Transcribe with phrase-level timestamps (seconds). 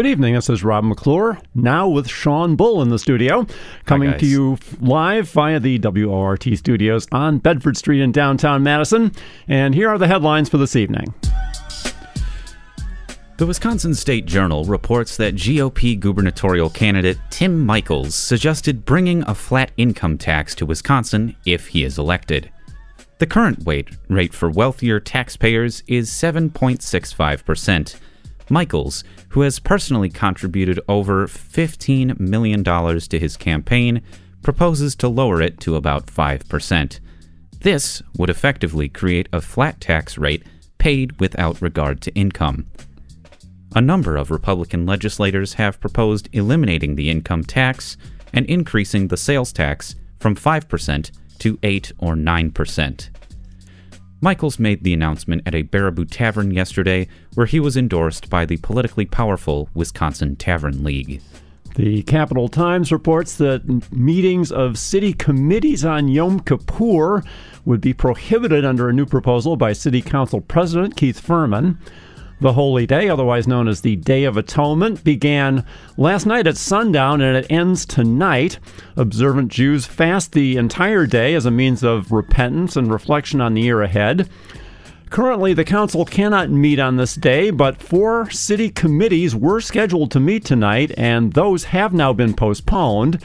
[0.00, 0.32] Good evening.
[0.32, 3.46] This is Rob McClure, now with Sean Bull in the studio,
[3.84, 9.12] coming to you live via the WORT studios on Bedford Street in downtown Madison.
[9.46, 11.12] And here are the headlines for this evening.
[13.36, 19.70] The Wisconsin State Journal reports that GOP gubernatorial candidate Tim Michels suggested bringing a flat
[19.76, 22.50] income tax to Wisconsin if he is elected.
[23.18, 27.96] The current rate for wealthier taxpayers is 7.65%.
[28.50, 34.02] Michels, who has personally contributed over $15 million to his campaign,
[34.42, 37.00] proposes to lower it to about 5%.
[37.60, 40.42] This would effectively create a flat tax rate
[40.78, 42.66] paid without regard to income.
[43.74, 47.96] A number of Republican legislators have proposed eliminating the income tax
[48.32, 53.10] and increasing the sales tax from 5% to 8 or 9%.
[54.20, 58.58] Michels made the announcement at a Baraboo Tavern yesterday, where he was endorsed by the
[58.58, 61.22] politically powerful Wisconsin Tavern League.
[61.76, 67.22] The Capital Times reports that meetings of city committees on Yom Kippur
[67.64, 71.78] would be prohibited under a new proposal by City Council President Keith Furman.
[72.40, 75.66] The holy day, otherwise known as the Day of Atonement, began
[75.98, 78.58] last night at sundown and it ends tonight.
[78.96, 83.60] Observant Jews fast the entire day as a means of repentance and reflection on the
[83.60, 84.26] year ahead.
[85.10, 90.20] Currently, the council cannot meet on this day, but four city committees were scheduled to
[90.20, 93.22] meet tonight, and those have now been postponed.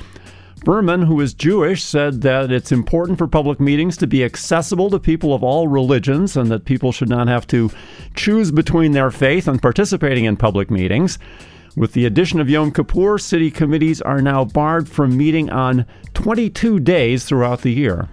[0.66, 5.00] Furman, who is Jewish, said that it's important for public meetings to be accessible to
[5.00, 7.70] people of all religions and that people should not have to
[8.16, 11.20] choose between their faith and participating in public meetings.
[11.78, 16.80] With the addition of Yom Kippur, city committees are now barred from meeting on 22
[16.80, 18.10] days throughout the year.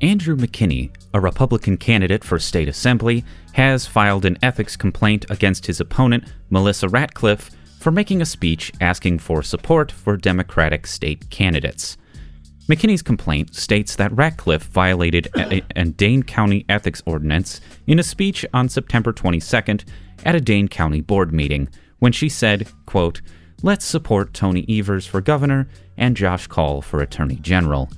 [0.00, 5.80] Andrew McKinney, a Republican candidate for state assembly, has filed an ethics complaint against his
[5.80, 11.96] opponent, Melissa Ratcliff, for making a speech asking for support for Democratic state candidates.
[12.68, 18.44] McKinney's complaint states that Ratcliff violated a, a Dane County ethics ordinance in a speech
[18.52, 19.84] on September 22nd
[20.24, 21.68] at a Dane County board meeting
[21.98, 23.22] when she said, quote,
[23.62, 27.88] Let's support Tony Evers for governor and Josh Kaul for attorney general.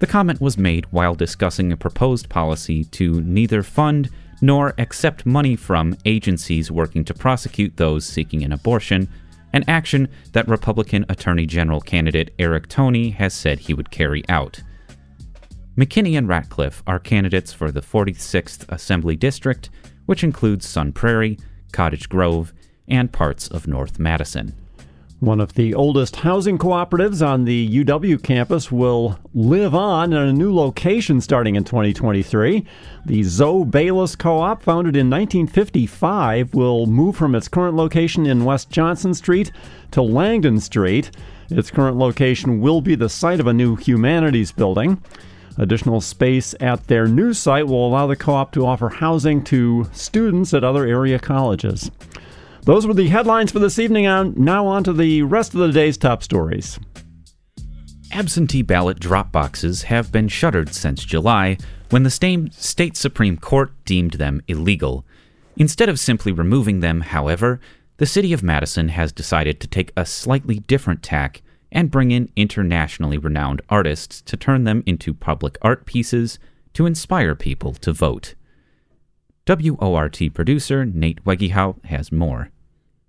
[0.00, 5.56] The comment was made while discussing a proposed policy to neither fund nor accept money
[5.56, 9.08] from agencies working to prosecute those seeking an abortion,
[9.52, 14.62] an action that Republican Attorney General candidate Eric Toney has said he would carry out.
[15.76, 19.70] McKinney and Ratcliff are candidates for the 46th Assembly District,
[20.06, 21.38] which includes Sun Prairie,
[21.72, 22.52] Cottage Grove,
[22.88, 24.54] and parts of North Madison.
[25.20, 30.32] One of the oldest housing cooperatives on the UW campus will live on in a
[30.32, 32.64] new location starting in 2023.
[33.04, 38.44] The Zoe Bayliss Co op, founded in 1955, will move from its current location in
[38.44, 39.50] West Johnson Street
[39.90, 41.10] to Langdon Street.
[41.50, 45.02] Its current location will be the site of a new humanities building.
[45.56, 49.88] Additional space at their new site will allow the co op to offer housing to
[49.92, 51.90] students at other area colleges.
[52.62, 54.06] Those were the headlines for this evening.
[54.06, 56.78] On now on to the rest of the day's top stories.
[58.12, 61.58] Absentee ballot drop boxes have been shuttered since July
[61.90, 65.04] when the state Supreme Court deemed them illegal.
[65.56, 67.60] Instead of simply removing them, however,
[67.98, 71.42] the city of Madison has decided to take a slightly different tack
[71.72, 76.38] and bring in internationally renowned artists to turn them into public art pieces
[76.74, 78.34] to inspire people to vote.
[79.48, 82.50] WORT producer Nate Wegehout has more.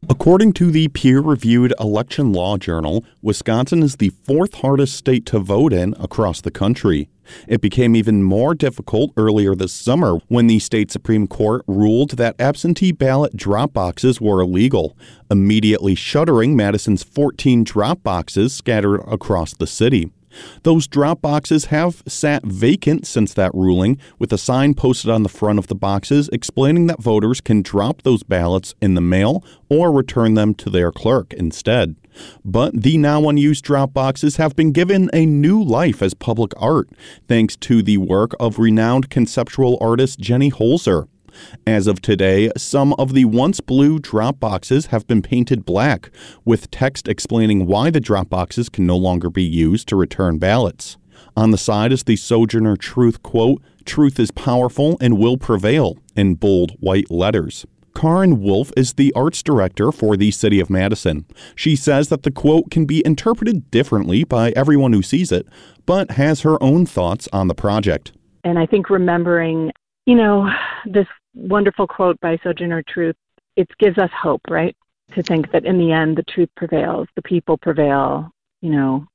[0.07, 5.39] According to the peer reviewed Election Law Journal, Wisconsin is the fourth hardest state to
[5.39, 7.09] vote in across the country.
[7.47, 12.39] It became even more difficult earlier this summer when the state Supreme Court ruled that
[12.39, 14.97] absentee ballot drop boxes were illegal,
[15.29, 20.09] immediately shuttering Madison's 14 drop boxes scattered across the city.
[20.63, 25.29] Those drop boxes have sat vacant since that ruling, with a sign posted on the
[25.29, 29.91] front of the boxes explaining that voters can drop those ballots in the mail or
[29.91, 31.95] return them to their clerk instead.
[32.43, 36.89] But the now unused drop boxes have been given a new life as public art,
[37.27, 41.07] thanks to the work of renowned conceptual artist Jenny Holzer.
[41.65, 46.09] As of today, some of the once blue drop boxes have been painted black,
[46.45, 50.97] with text explaining why the drop boxes can no longer be used to return ballots.
[51.35, 56.35] On the side is the Sojourner Truth quote, Truth is powerful and will prevail, in
[56.35, 57.65] bold white letters.
[57.95, 61.25] Karen Wolf is the arts director for the City of Madison.
[61.55, 65.47] She says that the quote can be interpreted differently by everyone who sees it,
[65.85, 68.11] but has her own thoughts on the project.
[68.43, 69.71] And I think remembering,
[70.05, 70.49] you know,
[70.85, 73.15] this wonderful quote by Sojourner Truth.
[73.55, 74.75] It gives us hope, right?
[75.13, 78.31] to think that in the end the truth prevails, the people prevail,
[78.61, 79.05] you know,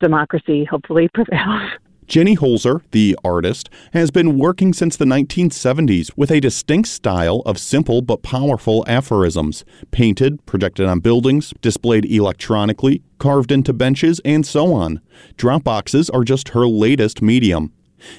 [0.00, 1.70] democracy hopefully prevails.
[2.06, 7.58] Jenny Holzer, the artist, has been working since the 1970s with a distinct style of
[7.58, 14.74] simple but powerful aphorisms, painted, projected on buildings, displayed electronically, carved into benches, and so
[14.74, 15.00] on.
[15.36, 17.72] Dropboxes are just her latest medium.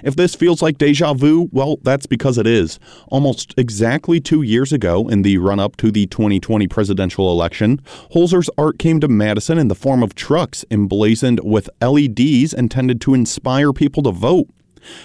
[0.04, 2.80] If this feels like deja vu, well, that's because it is.
[3.08, 7.82] Almost exactly two years ago, in the run up to the 2020 presidential election,
[8.14, 13.14] Holzer's art came to Madison in the form of trucks emblazoned with LEDs intended to
[13.14, 14.48] inspire people to vote.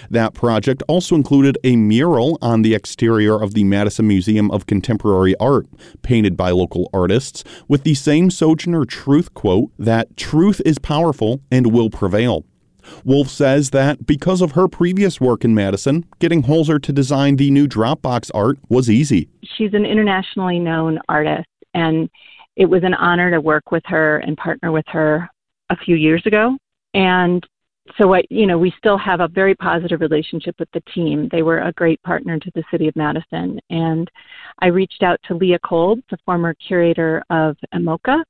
[0.09, 5.35] That project also included a mural on the exterior of the Madison Museum of Contemporary
[5.37, 5.67] Art,
[6.01, 11.71] painted by local artists, with the same Sojourner Truth quote that truth is powerful and
[11.71, 12.45] will prevail.
[13.03, 17.51] Wolf says that because of her previous work in Madison, getting Holzer to design the
[17.51, 19.29] new Dropbox art was easy.
[19.57, 22.09] She's an internationally known artist, and
[22.55, 25.29] it was an honor to work with her and partner with her
[25.69, 26.57] a few years ago.
[26.93, 27.45] And
[27.97, 31.27] so, I, you know, we still have a very positive relationship with the team.
[31.31, 33.59] They were a great partner to the city of Madison.
[33.69, 34.09] And
[34.59, 38.23] I reached out to Leah Kolb, the former curator of MoCA,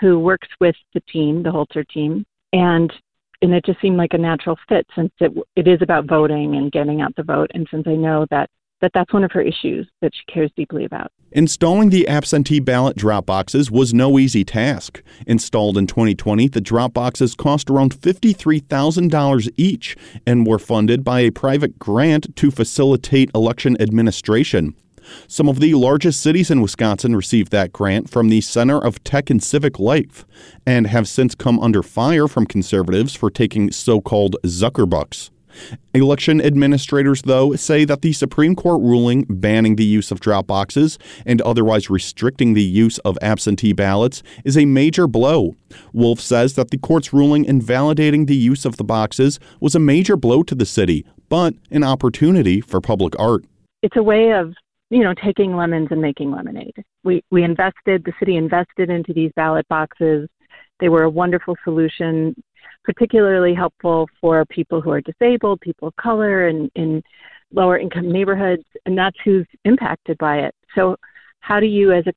[0.00, 2.92] who works with the team, the Holzer team, and
[3.42, 6.72] and it just seemed like a natural fit since it it is about voting and
[6.72, 8.48] getting out the vote, and since I know that
[8.80, 11.12] that that's one of her issues that she cares deeply about.
[11.30, 15.02] Installing the absentee ballot drop boxes was no easy task.
[15.26, 19.96] Installed in 2020, the drop boxes cost around $53,000 each
[20.26, 24.74] and were funded by a private grant to facilitate election administration.
[25.26, 29.30] Some of the largest cities in Wisconsin received that grant from the Center of Tech
[29.30, 30.24] and Civic Life
[30.66, 35.30] and have since come under fire from conservatives for taking so called Zuckerbucks.
[35.94, 40.98] Election administrators, though, say that the Supreme Court ruling banning the use of drop boxes
[41.26, 45.54] and otherwise restricting the use of absentee ballots is a major blow.
[45.92, 50.16] Wolf says that the court's ruling invalidating the use of the boxes was a major
[50.16, 53.44] blow to the city, but an opportunity for public art.
[53.82, 54.54] It's a way of
[54.92, 56.76] you know, taking lemons and making lemonade.
[57.02, 60.28] We we invested, the city invested into these ballot boxes.
[60.80, 62.36] They were a wonderful solution,
[62.84, 67.02] particularly helpful for people who are disabled, people of color, and in
[67.54, 70.54] lower income neighborhoods, and that's who's impacted by it.
[70.74, 70.96] So,
[71.40, 72.12] how do you, as a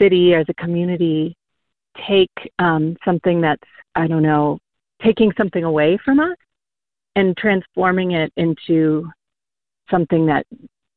[0.00, 1.36] city, as a community,
[2.06, 2.30] take
[2.60, 4.60] um, something that's I don't know,
[5.02, 6.36] taking something away from us
[7.16, 9.10] and transforming it into
[9.90, 10.46] something that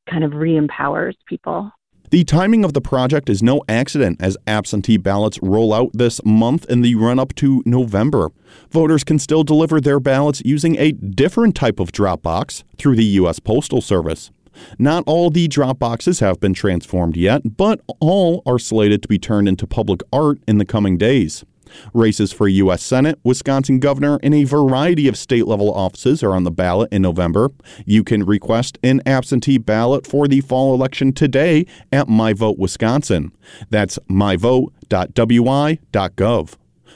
[0.09, 1.71] kind of re empowers people.
[2.09, 6.65] The timing of the project is no accident as absentee ballots roll out this month
[6.69, 8.29] in the run up to November.
[8.69, 13.03] Voters can still deliver their ballots using a different type of drop box through the
[13.03, 13.39] U.S.
[13.39, 14.31] Postal Service.
[14.79, 19.19] Not all the drop boxes have been transformed yet, but all are slated to be
[19.19, 21.43] turned into public art in the coming days.
[21.93, 22.83] Races for U.S.
[22.83, 27.01] Senate, Wisconsin governor, and a variety of state level offices are on the ballot in
[27.01, 27.49] November.
[27.85, 33.31] You can request an absentee ballot for the fall election today at My Vote Wisconsin.
[33.69, 36.53] That's myvote.wi.gov.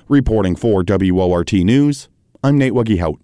[0.08, 2.10] Reporting for WORT News,
[2.44, 3.18] I'm Nate Weggehout.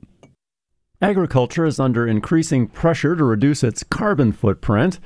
[1.01, 4.99] Agriculture is under increasing pressure to reduce its carbon footprint.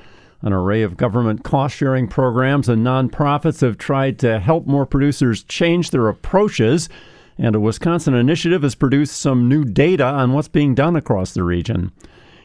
[0.44, 5.44] An array of government cost sharing programs and nonprofits have tried to help more producers
[5.44, 6.90] change their approaches.
[7.38, 11.44] And a Wisconsin initiative has produced some new data on what's being done across the
[11.44, 11.92] region.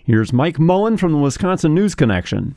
[0.04, 2.54] Here's Mike Mullen from the Wisconsin News Connection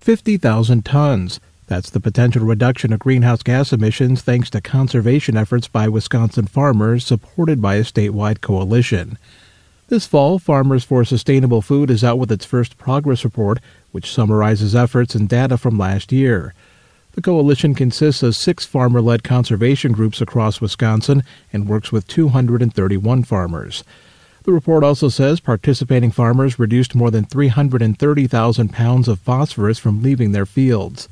[0.00, 1.40] 50,000 tons.
[1.66, 7.04] That's the potential reduction of greenhouse gas emissions thanks to conservation efforts by Wisconsin farmers
[7.04, 9.18] supported by a statewide coalition.
[9.88, 13.58] This fall, Farmers for Sustainable Food is out with its first progress report,
[13.92, 16.54] which summarizes efforts and data from last year.
[17.12, 23.24] The coalition consists of six farmer led conservation groups across Wisconsin and works with 231
[23.24, 23.82] farmers.
[24.44, 30.32] The report also says participating farmers reduced more than 330,000 pounds of phosphorus from leaving
[30.32, 31.08] their fields.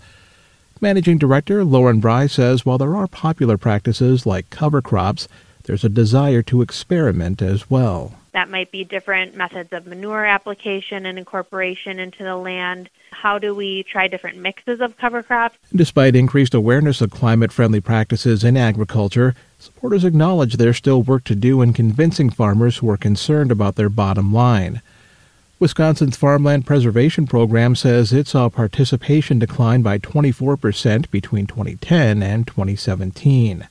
[0.80, 5.26] Managing Director Lauren Brey says while there are popular practices like cover crops,
[5.66, 8.14] there's a desire to experiment as well.
[8.32, 12.88] That might be different methods of manure application and incorporation into the land.
[13.10, 15.56] How do we try different mixes of cover crops?
[15.74, 21.34] Despite increased awareness of climate friendly practices in agriculture, supporters acknowledge there's still work to
[21.34, 24.82] do in convincing farmers who are concerned about their bottom line.
[25.58, 33.66] Wisconsin's Farmland Preservation Program says it saw participation decline by 24% between 2010 and 2017.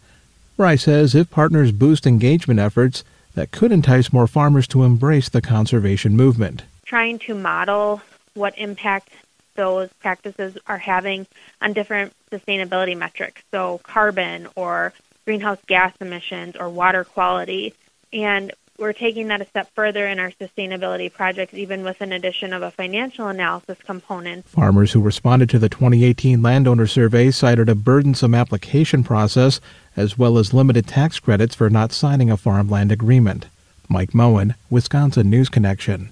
[0.57, 5.41] Brey says if partners boost engagement efforts, that could entice more farmers to embrace the
[5.41, 6.63] conservation movement.
[6.85, 8.01] Trying to model
[8.35, 9.09] what impact
[9.55, 11.27] those practices are having
[11.61, 14.93] on different sustainability metrics, so carbon or
[15.25, 17.73] greenhouse gas emissions or water quality.
[18.13, 22.53] And we're taking that a step further in our sustainability projects, even with an addition
[22.53, 24.45] of a financial analysis component.
[24.45, 29.61] Farmers who responded to the 2018 landowner survey cited a burdensome application process
[29.95, 33.45] as well as limited tax credits for not signing a farmland agreement.
[33.87, 36.11] Mike Moen, Wisconsin News Connection.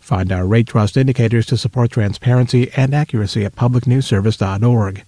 [0.00, 5.04] Find our rate trust indicators to support transparency and accuracy at publicnewsservice.org.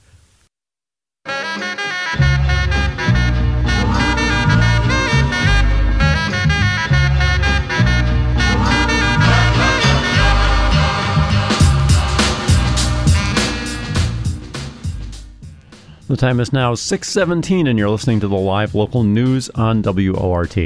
[16.09, 20.57] The time is now 6:17 and you're listening to the live local news on WORT.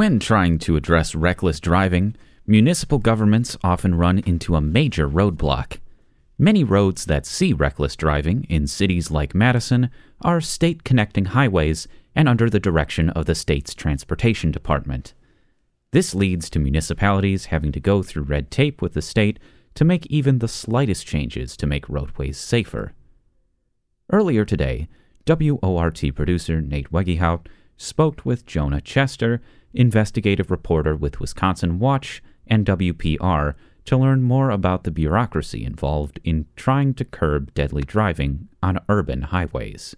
[0.00, 2.16] When trying to address reckless driving,
[2.46, 5.78] municipal governments often run into a major roadblock.
[6.38, 9.90] Many roads that see reckless driving in cities like Madison
[10.22, 15.12] are state connecting highways and under the direction of the state's transportation department.
[15.90, 19.38] This leads to municipalities having to go through red tape with the state
[19.74, 22.94] to make even the slightest changes to make roadways safer.
[24.10, 24.88] Earlier today,
[25.28, 29.42] WORT producer Nate Wegehout spoke with Jonah Chester
[29.74, 33.54] investigative reporter with Wisconsin Watch and WPR,
[33.86, 39.22] to learn more about the bureaucracy involved in trying to curb deadly driving on urban
[39.22, 39.96] highways.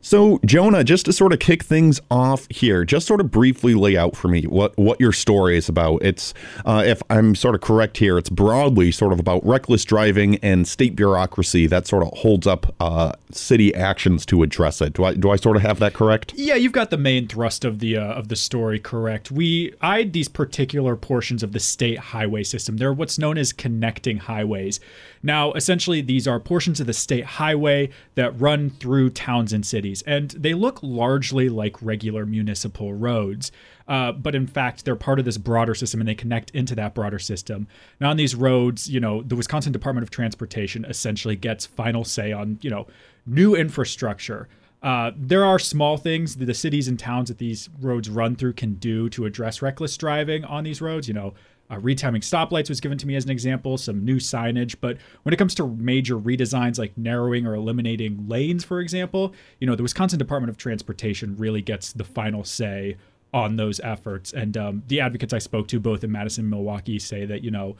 [0.00, 3.96] So, Jonah, just to sort of kick things off here, just sort of briefly lay
[3.96, 6.02] out for me what, what your story is about.
[6.02, 10.36] It's, uh, if I'm sort of correct here, it's broadly sort of about reckless driving
[10.36, 14.92] and state bureaucracy that sort of holds up uh, city actions to address it.
[14.92, 16.32] Do I do I sort of have that correct?
[16.36, 19.30] Yeah, you've got the main thrust of the uh, of the story correct.
[19.30, 22.76] We eyed these particular portions of the state highway system.
[22.76, 24.80] They're what's known as connecting highways.
[25.22, 30.02] Now, essentially, these are portions of the state highway that run through towns and cities,
[30.02, 33.50] and they look largely like regular municipal roads.
[33.88, 36.94] Uh, but in fact, they're part of this broader system and they connect into that
[36.94, 37.66] broader system.
[38.00, 42.30] Now, on these roads, you know, the Wisconsin Department of Transportation essentially gets final say
[42.30, 42.86] on, you know,
[43.26, 44.46] new infrastructure.
[44.82, 48.52] Uh, there are small things that the cities and towns that these roads run through
[48.52, 51.08] can do to address reckless driving on these roads.
[51.08, 51.34] You know,
[51.70, 54.76] uh, retiming stoplights was given to me as an example, some new signage.
[54.80, 59.66] But when it comes to major redesigns like narrowing or eliminating lanes, for example, you
[59.66, 62.96] know, the Wisconsin Department of Transportation really gets the final say
[63.34, 64.32] on those efforts.
[64.32, 67.50] And um, the advocates I spoke to, both in Madison and Milwaukee, say that, you
[67.50, 67.76] know,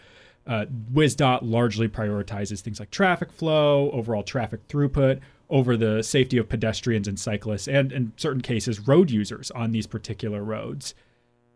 [0.47, 6.49] uh, WisDOT largely prioritizes things like traffic flow, overall traffic throughput, over the safety of
[6.49, 10.95] pedestrians and cyclists, and in certain cases, road users on these particular roads.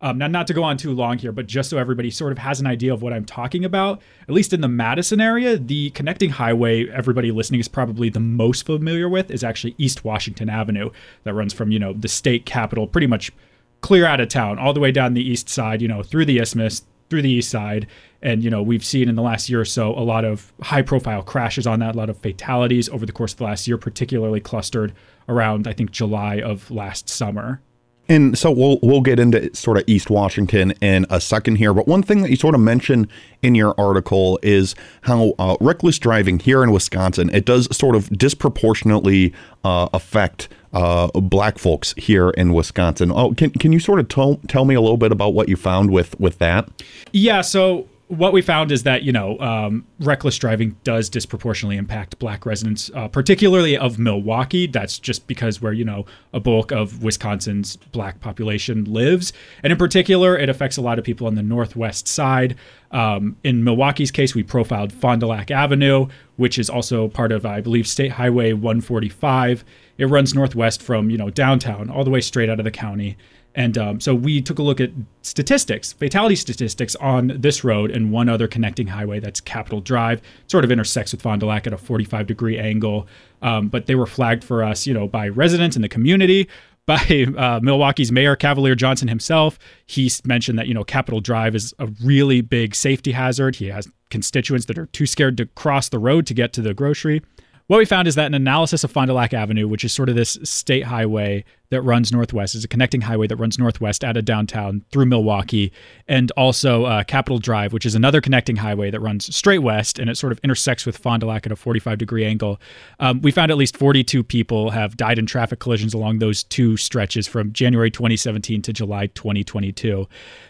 [0.03, 2.37] Um, now, not to go on too long here, but just so everybody sort of
[2.37, 5.91] has an idea of what I'm talking about, at least in the Madison area, the
[5.91, 10.89] connecting highway everybody listening is probably the most familiar with is actually East Washington Avenue
[11.23, 13.31] that runs from, you know, the state capital pretty much
[13.79, 16.37] clear out of town all the way down the east side, you know, through the
[16.37, 17.87] isthmus, through the east side.
[18.21, 20.81] And, you know, we've seen in the last year or so a lot of high
[20.81, 23.77] profile crashes on that, a lot of fatalities over the course of the last year,
[23.77, 24.93] particularly clustered
[25.29, 27.61] around, I think, July of last summer.
[28.09, 31.87] And so we'll we'll get into sort of East Washington in a second here, but
[31.87, 33.07] one thing that you sort of mentioned
[33.41, 38.09] in your article is how uh, reckless driving here in Wisconsin it does sort of
[38.09, 39.33] disproportionately
[39.63, 43.11] uh, affect uh, black folks here in Wisconsin.
[43.11, 45.55] Oh, can can you sort of tell tell me a little bit about what you
[45.55, 46.69] found with with that?
[47.13, 52.19] Yeah, so what we found is that you know um, reckless driving does disproportionately impact
[52.19, 54.67] black residents uh, particularly of milwaukee.
[54.67, 59.33] That's just because where you know a bulk of wisconsin's black population lives.
[59.63, 62.55] And in particular it affects a lot of people on the northwest side.
[62.91, 67.43] Um, in milwaukee's case we profiled fond du lac avenue which is also part of
[67.43, 69.65] i believe state highway 145
[69.97, 73.17] it runs northwest from you know downtown all the way straight out of the county
[73.55, 74.91] And um, so we took a look at
[75.21, 80.21] statistics, fatality statistics on this road and one other connecting highway that's Capitol Drive.
[80.47, 83.07] sort of intersects with Fond du Lac at a 45 degree angle.
[83.41, 86.47] Um, but they were flagged for us, you know, by residents in the community,
[86.85, 89.57] by uh, Milwaukee's Mayor Cavalier Johnson himself.
[89.85, 93.55] He mentioned that, you know, Capitol Drive is a really big safety hazard.
[93.55, 96.73] He has constituents that are too scared to cross the road to get to the
[96.73, 97.21] grocery.
[97.67, 100.09] What we found is that an analysis of Fond du Lac Avenue, which is sort
[100.09, 104.15] of this state highway that runs northwest, is a connecting highway that runs northwest out
[104.15, 105.73] of downtown through Milwaukee,
[106.07, 110.09] and also uh, Capitol Drive, which is another connecting highway that runs straight west and
[110.09, 112.59] it sort of intersects with Fond du Lac at a 45 degree angle.
[112.99, 116.77] Um, we found at least 42 people have died in traffic collisions along those two
[116.77, 120.07] stretches from January 2017 to July 2022.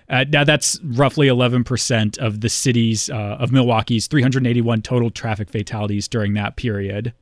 [0.09, 6.07] Uh, now that's roughly 11% of the city's uh, of Milwaukee's 381 total traffic fatalities
[6.07, 7.13] during that period.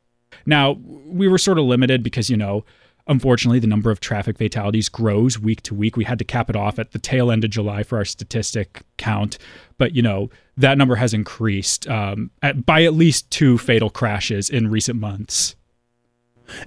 [0.45, 2.65] Now we were sort of limited because you know,
[3.07, 5.97] unfortunately, the number of traffic fatalities grows week to week.
[5.97, 8.81] We had to cap it off at the tail end of July for our statistic
[8.97, 9.37] count,
[9.77, 14.49] but you know that number has increased um, at, by at least two fatal crashes
[14.49, 15.55] in recent months.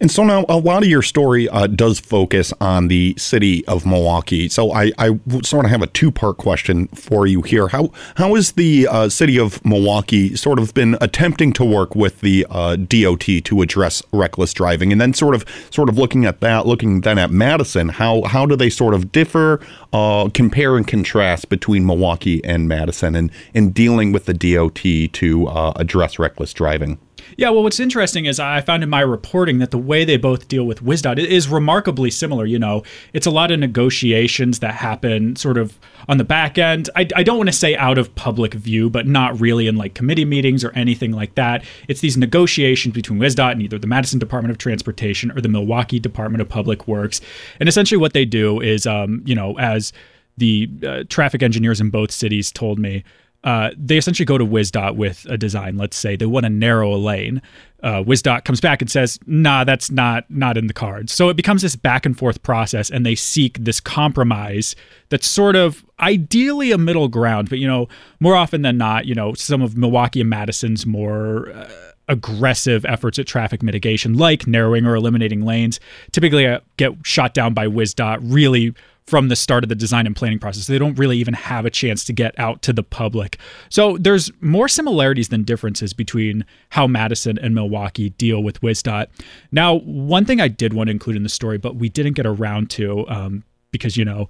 [0.01, 3.87] And so now a lot of your story uh, does focus on the city of
[3.87, 4.49] Milwaukee.
[4.49, 7.69] So I, I sort of have a two part question for you here.
[7.69, 12.21] How how has the uh, city of Milwaukee sort of been attempting to work with
[12.21, 16.41] the uh, DOT to address reckless driving, and then sort of sort of looking at
[16.41, 19.61] that, looking then at Madison, how how do they sort of differ,
[19.93, 25.47] uh, compare and contrast between Milwaukee and Madison, and in dealing with the DOT to
[25.47, 26.99] uh, address reckless driving?
[27.37, 30.49] Yeah, well, what's interesting is I found in my reporting that the way they both
[30.49, 32.47] deal with WisDOT is remarkably similar.
[32.47, 36.91] You know, it's a lot of negotiations that happen sort of on the back end.
[36.95, 39.95] I, I don't want to say out of public view, but not really in like
[39.95, 41.65] committee meetings or anything like that.
[41.89, 45.99] It's these negotiations between WisDOT and either the Madison Department of Transportation or the Milwaukee
[45.99, 47.21] Department of Public Works.
[47.59, 49.93] And essentially, what they do is, um, you know, as
[50.37, 53.05] the uh, traffic engineers in both cities told me,
[53.45, 55.77] uh, they essentially go to WisDOT with a design.
[55.77, 57.43] Let's say they want to narrow a lane.
[57.83, 61.37] Uh, WisDOT comes back and says, "Nah, that's not not in the cards." So it
[61.37, 64.75] becomes this back and forth process, and they seek this compromise
[65.11, 67.51] that's sort of ideally a middle ground.
[67.51, 67.87] But you know,
[68.19, 71.69] more often than not, you know, some of Milwaukee and Madison's more uh,
[72.09, 75.81] aggressive efforts at traffic mitigation, like narrowing or eliminating lanes,
[76.13, 78.75] typically uh, get shot down by WisDOT really
[79.07, 80.67] from the start of the design and planning process.
[80.67, 83.39] They don't really even have a chance to get out to the public.
[83.69, 89.09] So there's more similarities than differences between how Madison and Milwaukee deal with WisDOT.
[89.53, 92.27] Now, one thing I did want to include in the story, but we didn't get
[92.27, 94.29] around to um, because, you know,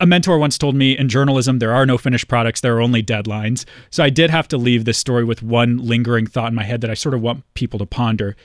[0.00, 3.02] a mentor once told me in journalism there are no finished products there are only
[3.02, 6.64] deadlines so i did have to leave this story with one lingering thought in my
[6.64, 8.36] head that i sort of want people to ponder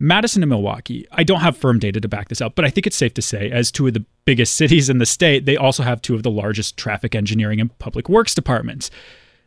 [0.00, 2.86] Madison and Milwaukee, I don't have firm data to back this up, but I think
[2.86, 5.82] it's safe to say, as two of the biggest cities in the state, they also
[5.82, 8.90] have two of the largest traffic engineering and public works departments.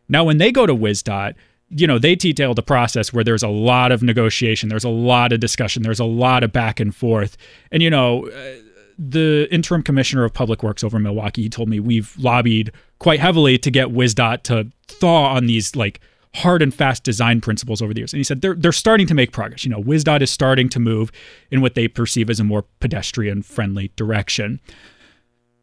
[0.08, 1.34] Now, when they go to WisDOT,
[1.70, 5.32] you know, they detailed a process where there's a lot of negotiation, there's a lot
[5.32, 7.38] of discussion, there's a lot of back and forth.
[7.70, 8.54] And, you know, uh,
[8.98, 13.58] the interim commissioner of public works over Milwaukee, he told me we've lobbied quite heavily
[13.58, 16.00] to get WisDOT to thaw on these like
[16.34, 18.12] hard and fast design principles over the years.
[18.12, 19.64] And he said they're they're starting to make progress.
[19.64, 21.12] You know, WisDOT is starting to move
[21.50, 24.60] in what they perceive as a more pedestrian friendly direction.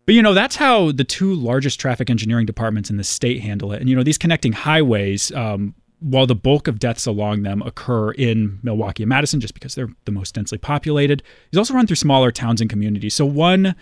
[0.05, 3.71] But you know, that's how the two largest traffic engineering departments in the state handle
[3.71, 3.79] it.
[3.79, 8.11] And you know, these connecting highways, um, while the bulk of deaths along them occur
[8.11, 11.97] in Milwaukee and Madison, just because they're the most densely populated, he's also run through
[11.97, 13.13] smaller towns and communities.
[13.13, 13.75] So one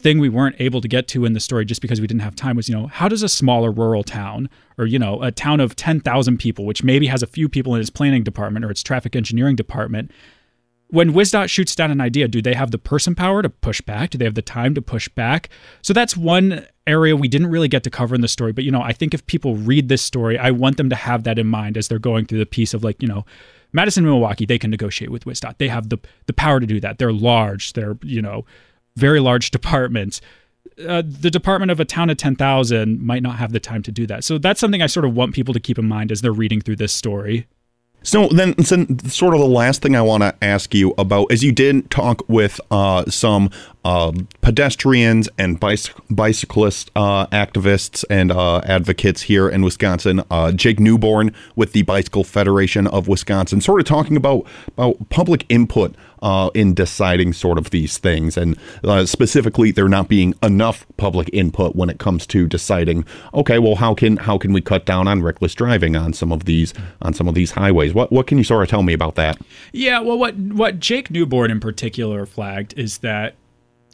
[0.00, 2.36] thing we weren't able to get to in the story just because we didn't have
[2.36, 5.58] time was, you know, how does a smaller rural town or, you know, a town
[5.58, 8.82] of 10,000 people, which maybe has a few people in its planning department or its
[8.82, 10.12] traffic engineering department,
[10.90, 14.10] when WisDOT shoots down an idea, do they have the person power to push back?
[14.10, 15.50] Do they have the time to push back?
[15.82, 18.52] So that's one area we didn't really get to cover in the story.
[18.52, 21.24] But, you know, I think if people read this story, I want them to have
[21.24, 23.24] that in mind as they're going through the piece of like, you know,
[23.72, 25.58] Madison and Milwaukee, they can negotiate with WisDOT.
[25.58, 26.98] They have the the power to do that.
[26.98, 27.74] They're large.
[27.74, 28.46] They're, you know,
[28.96, 30.20] very large departments.
[30.86, 34.06] Uh, the department of a town of 10,000 might not have the time to do
[34.06, 34.22] that.
[34.22, 36.60] So that's something I sort of want people to keep in mind as they're reading
[36.60, 37.48] through this story.
[38.04, 41.42] So then, so sort of the last thing I want to ask you about is
[41.42, 43.50] you did talk with uh, some
[43.88, 50.22] uh, pedestrians and bicy- bicyclist uh, activists and uh, advocates here in Wisconsin.
[50.30, 55.46] Uh, Jake Newborn with the Bicycle Federation of Wisconsin, sort of talking about about public
[55.48, 60.84] input uh, in deciding sort of these things, and uh, specifically there not being enough
[60.98, 63.06] public input when it comes to deciding.
[63.32, 66.44] Okay, well, how can how can we cut down on reckless driving on some of
[66.44, 67.94] these on some of these highways?
[67.94, 69.38] What what can you sort of tell me about that?
[69.72, 73.36] Yeah, well, what what Jake Newborn in particular flagged is that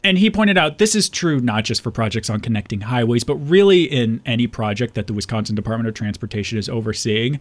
[0.05, 3.35] and he pointed out this is true not just for projects on connecting highways, but
[3.37, 7.39] really in any project that the Wisconsin Department of Transportation is overseeing.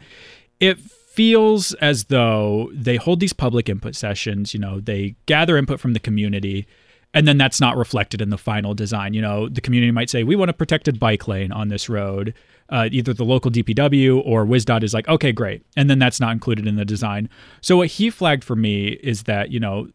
[0.61, 5.79] It feels as though they hold these public input sessions, you know, they gather input
[5.79, 6.67] from the community,
[7.13, 9.13] and then that's not reflected in the final design.
[9.13, 12.33] You know, the community might say, we want a protected bike lane on this road.
[12.71, 15.63] Uh, either the local DPW or WisDOT is like, okay, great.
[15.77, 17.29] And then that's not included in the design.
[17.61, 19.89] So what he flagged for me is that, you know,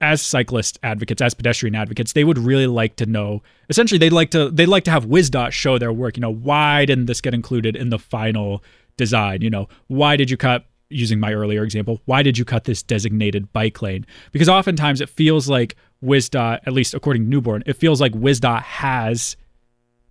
[0.00, 3.42] as cyclist advocates, as pedestrian advocates, they would really like to know.
[3.68, 6.16] Essentially, they'd like to they'd like to have WisDOT show their work.
[6.16, 8.62] You know, why didn't this get included in the final
[8.96, 9.42] design?
[9.42, 10.64] You know, why did you cut?
[10.90, 14.06] Using my earlier example, why did you cut this designated bike lane?
[14.32, 18.62] Because oftentimes it feels like WisDOT, at least according to Newborn, it feels like WisDOT
[18.62, 19.36] has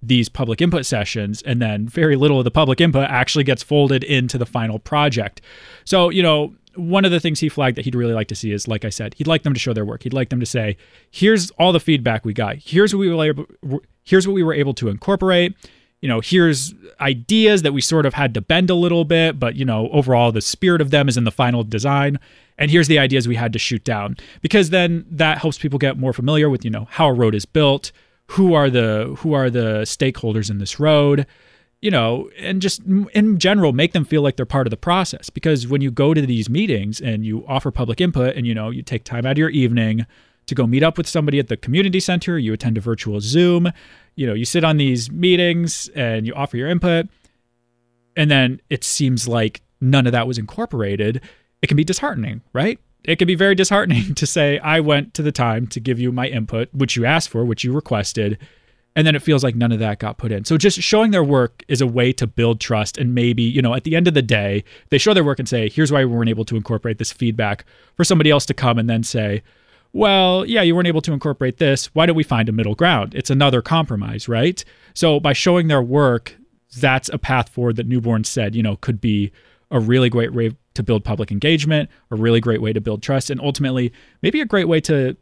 [0.04, 4.04] these public input sessions and then very little of the public input actually gets folded
[4.04, 5.42] into the final project.
[5.84, 8.52] So, you know, one of the things he flagged that he'd really like to see
[8.52, 10.04] is, like I said, he'd like them to show their work.
[10.04, 10.78] He'd like them to say,
[11.10, 12.58] "Here's all the feedback we got.
[12.58, 13.46] Here's what we were able,
[14.04, 15.56] here's what we were able to incorporate.
[16.02, 19.56] You know, here's ideas that we sort of had to bend a little bit, but
[19.56, 22.20] you know, overall the spirit of them is in the final design.
[22.60, 25.98] And here's the ideas we had to shoot down because then that helps people get
[25.98, 27.92] more familiar with you know how a road is built,
[28.28, 31.26] who are the who are the stakeholders in this road."
[31.82, 32.82] You know, and just
[33.14, 35.30] in general, make them feel like they're part of the process.
[35.30, 38.70] Because when you go to these meetings and you offer public input and, you know,
[38.70, 40.06] you take time out of your evening
[40.48, 43.72] to go meet up with somebody at the community center, you attend a virtual Zoom,
[44.16, 47.08] you know, you sit on these meetings and you offer your input,
[48.16, 51.22] and then it seems like none of that was incorporated,
[51.62, 52.80] it can be disheartening, right?
[53.04, 56.12] It can be very disheartening to say, I went to the time to give you
[56.12, 58.40] my input, which you asked for, which you requested,
[58.98, 60.44] and then it feels like none of that got put in.
[60.44, 63.76] So just showing their work is a way to build trust and maybe, you know,
[63.76, 66.12] at the end of the day, they show their work and say, "Here's why we
[66.12, 67.64] weren't able to incorporate this feedback."
[67.96, 69.44] For somebody else to come and then say,
[69.94, 71.94] "Well, yeah, you weren't able to incorporate this.
[71.94, 74.66] Why don't we find a middle ground?" It's another compromise, right?
[74.96, 76.36] So by showing their work,
[76.76, 79.32] that's a path forward that Newborn said, you know, could be
[79.70, 83.30] a really great way to build public engagement, a really great way to build trust,
[83.30, 85.16] and ultimately maybe a great way to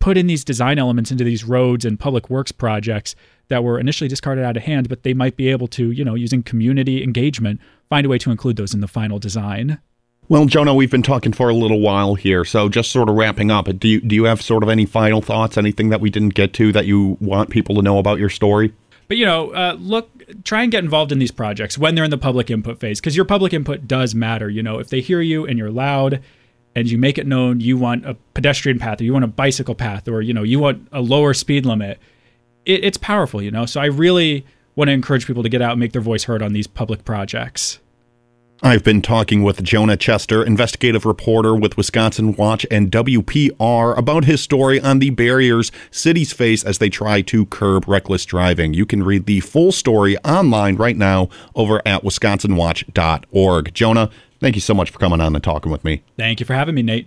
[0.00, 3.14] put in these design elements into these roads and public works projects
[3.48, 6.14] that were initially discarded out of hand, but they might be able to, you know,
[6.14, 9.78] using community engagement, find a way to include those in the final design.
[10.28, 13.50] Well, Jonah, we've been talking for a little while here, so just sort of wrapping
[13.50, 13.66] up.
[13.78, 15.58] Do you do you have sort of any final thoughts?
[15.58, 18.72] Anything that we didn't get to that you want people to know about your story?
[19.08, 20.08] But you know, uh, look,
[20.44, 23.16] try and get involved in these projects when they're in the public input phase, because
[23.16, 24.48] your public input does matter.
[24.48, 26.22] You know, if they hear you and you're loud
[26.74, 29.74] and you make it known you want a pedestrian path or you want a bicycle
[29.74, 31.98] path or you know you want a lower speed limit
[32.64, 34.44] it, it's powerful you know so i really
[34.76, 37.04] want to encourage people to get out and make their voice heard on these public
[37.04, 37.80] projects
[38.62, 44.42] I've been talking with Jonah Chester, investigative reporter with Wisconsin Watch and WPR, about his
[44.42, 48.74] story on the barriers cities face as they try to curb reckless driving.
[48.74, 53.72] You can read the full story online right now over at wisconsinwatch.org.
[53.72, 56.02] Jonah, Thank you so much for coming on and talking with me.
[56.16, 57.06] Thank you for having me, Nate.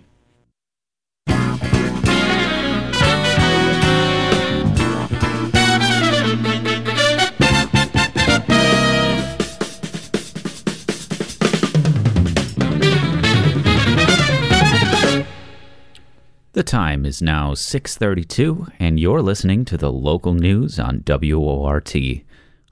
[16.52, 21.96] The time is now 6:32 and you're listening to the local news on WORT.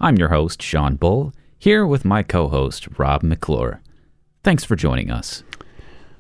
[0.01, 3.82] I'm your host Sean Bull, here with my co-host Rob McClure.
[4.45, 5.45] Thanks for joining us.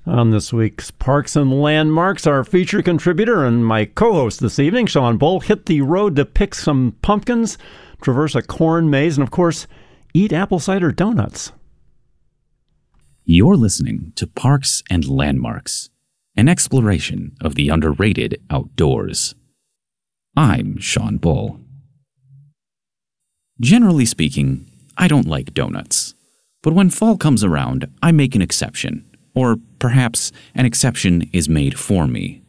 [0.06, 4.86] On this week's Parks and Landmarks, our feature contributor and my co host this evening,
[4.86, 7.58] Sean Bull, hit the road to pick some pumpkins,
[8.00, 9.66] traverse a corn maze, and of course,
[10.14, 11.52] eat apple cider donuts.
[13.24, 15.90] You're listening to Parks and Landmarks,
[16.36, 19.34] an exploration of the underrated outdoors.
[20.36, 21.60] I'm Sean Bull.
[23.60, 26.14] Generally speaking, I don't like donuts.
[26.62, 29.04] But when fall comes around, I make an exception.
[29.34, 32.42] Or perhaps an exception is made for me.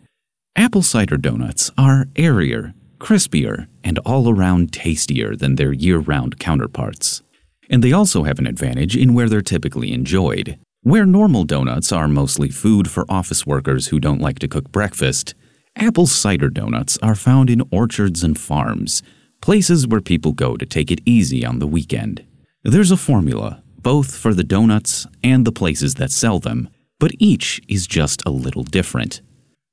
[0.56, 7.24] Apple cider donuts are airier, crispier, and all around tastier than their year round counterparts.
[7.70, 10.60] And they also have an advantage in where they're typically enjoyed.
[10.84, 15.34] Where normal donuts are mostly food for office workers who don't like to cook breakfast,
[15.76, 19.02] apple cider donuts are found in orchards and farms,
[19.42, 22.24] places where people go to take it easy on the weekend.
[22.64, 26.70] There's a formula both for the donuts and the places that sell them,
[27.00, 29.22] but each is just a little different.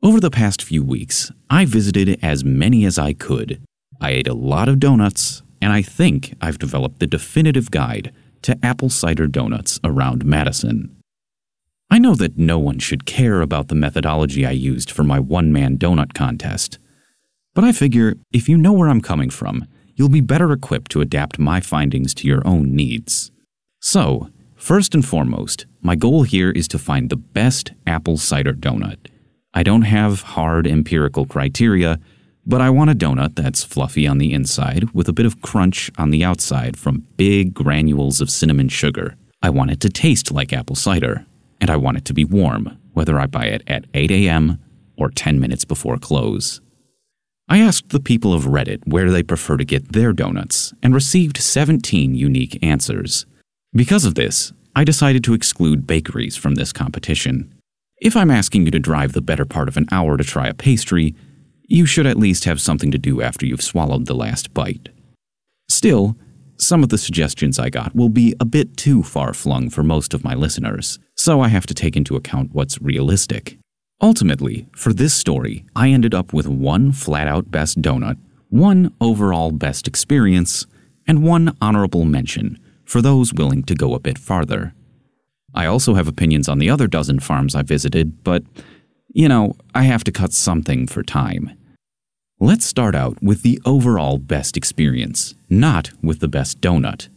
[0.03, 3.63] Over the past few weeks, I visited as many as I could.
[4.01, 8.59] I ate a lot of donuts, and I think I've developed the definitive guide to
[8.65, 10.97] apple cider donuts around Madison.
[11.91, 15.53] I know that no one should care about the methodology I used for my one
[15.53, 16.79] man donut contest,
[17.55, 21.01] But I figure if you know where I'm coming from, you'll be better equipped to
[21.01, 23.33] adapt my findings to your own needs.
[23.81, 29.09] So, first and foremost, my goal here is to find the best apple cider donut.
[29.55, 31.99] I don't have hard empirical criteria,
[32.47, 35.91] but I want a donut that's fluffy on the inside with a bit of crunch
[35.97, 39.17] on the outside from big granules of cinnamon sugar.
[39.43, 41.25] I want it to taste like apple cider,
[41.61, 44.59] and I want it to be warm, whether I buy it at 8 a.m.
[44.97, 46.61] or 10 minutes before close.
[47.49, 51.39] I asked the people of Reddit where they prefer to get their donuts and received
[51.39, 53.25] 17 unique answers.
[53.73, 57.55] Because of this, I decided to exclude bakeries from this competition.
[58.01, 60.55] If I'm asking you to drive the better part of an hour to try a
[60.55, 61.15] pastry,
[61.69, 64.89] you should at least have something to do after you've swallowed the last bite.
[65.69, 66.17] Still,
[66.57, 70.15] some of the suggestions I got will be a bit too far flung for most
[70.15, 73.57] of my listeners, so I have to take into account what's realistic.
[74.03, 78.17] Ultimately, for this story, I ended up with one flat out best donut,
[78.49, 80.67] one overall best experience,
[81.07, 82.59] and one honorable mention
[82.91, 84.75] for those willing to go a bit farther.
[85.55, 88.43] I also have opinions on the other dozen farms I visited, but,
[89.15, 91.57] you know, I have to cut something for time.
[92.41, 97.09] Let's start out with the overall best experience, not with the best donut.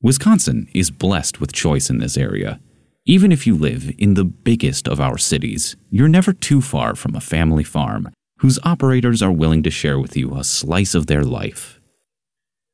[0.00, 2.60] Wisconsin is blessed with choice in this area.
[3.04, 7.16] Even if you live in the biggest of our cities, you're never too far from
[7.16, 11.24] a family farm whose operators are willing to share with you a slice of their
[11.24, 11.77] life.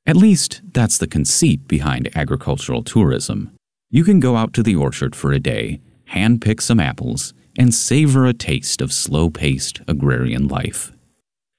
[0.07, 3.51] At least, that's the conceit behind agricultural tourism.
[3.91, 7.73] You can go out to the orchard for a day, hand pick some apples, and
[7.73, 10.93] savor a taste of slow paced agrarian life.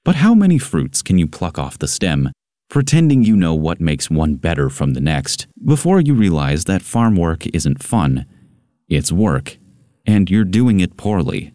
[0.04, 2.30] But how many fruits can you pluck off the stem,
[2.70, 7.16] pretending you know what makes one better from the next, before you realize that farm
[7.16, 8.26] work isn't fun?
[8.88, 9.58] It's work,
[10.06, 11.52] and you're doing it poorly.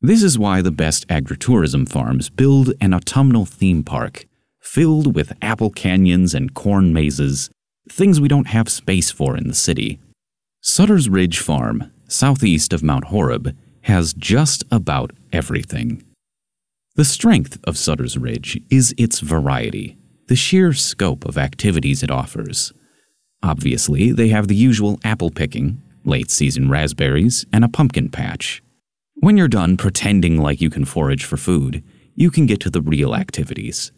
[0.00, 4.24] This is why the best agritourism farms build an autumnal theme park
[4.66, 7.48] filled with apple canyons and corn mazes
[7.88, 10.00] things we don't have space for in the city.
[10.60, 16.02] Sutter's Ridge Farm, southeast of Mount Horeb, has just about everything.
[16.96, 22.72] The strength of Sutter's Ridge is its variety, the sheer scope of activities it offers.
[23.42, 28.62] Obviously, they have the usual apple picking, late season raspberries, and a pumpkin patch.
[29.14, 32.82] When you're done pretending like you can forage for food, you can get to the
[32.82, 33.92] real activities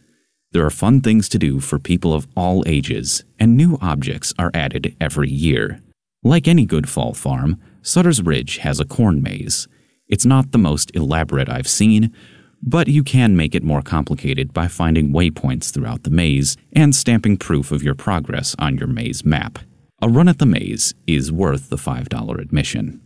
[0.53, 4.51] there are fun things to do for people of all ages, and new objects are
[4.55, 5.81] added every year.
[6.23, 9.69] Like any good fall farm, Sutter's Ridge has a corn maze.
[10.09, 12.15] It's not the most elaborate I've seen,
[12.63, 17.37] but you can make it more complicated by finding waypoints throughout the maze and stamping
[17.37, 19.59] proof of your progress on your maze map.
[20.01, 23.01] A run at the maze is worth the $5 admission.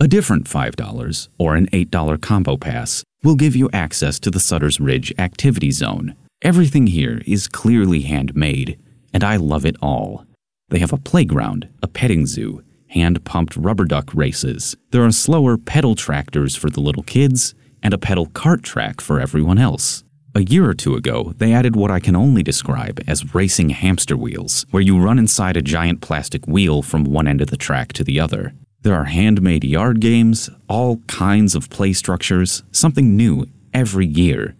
[0.00, 4.80] A different $5 or an $8 combo pass will give you access to the Sutter's
[4.80, 8.78] Ridge Activity Zone, Everything here is clearly handmade,
[9.12, 10.26] and I love it all.
[10.68, 14.76] They have a playground, a petting zoo, hand pumped rubber duck races.
[14.90, 19.20] There are slower pedal tractors for the little kids, and a pedal cart track for
[19.20, 20.04] everyone else.
[20.34, 24.16] A year or two ago, they added what I can only describe as racing hamster
[24.16, 27.92] wheels, where you run inside a giant plastic wheel from one end of the track
[27.92, 28.52] to the other.
[28.82, 34.56] There are handmade yard games, all kinds of play structures, something new every year.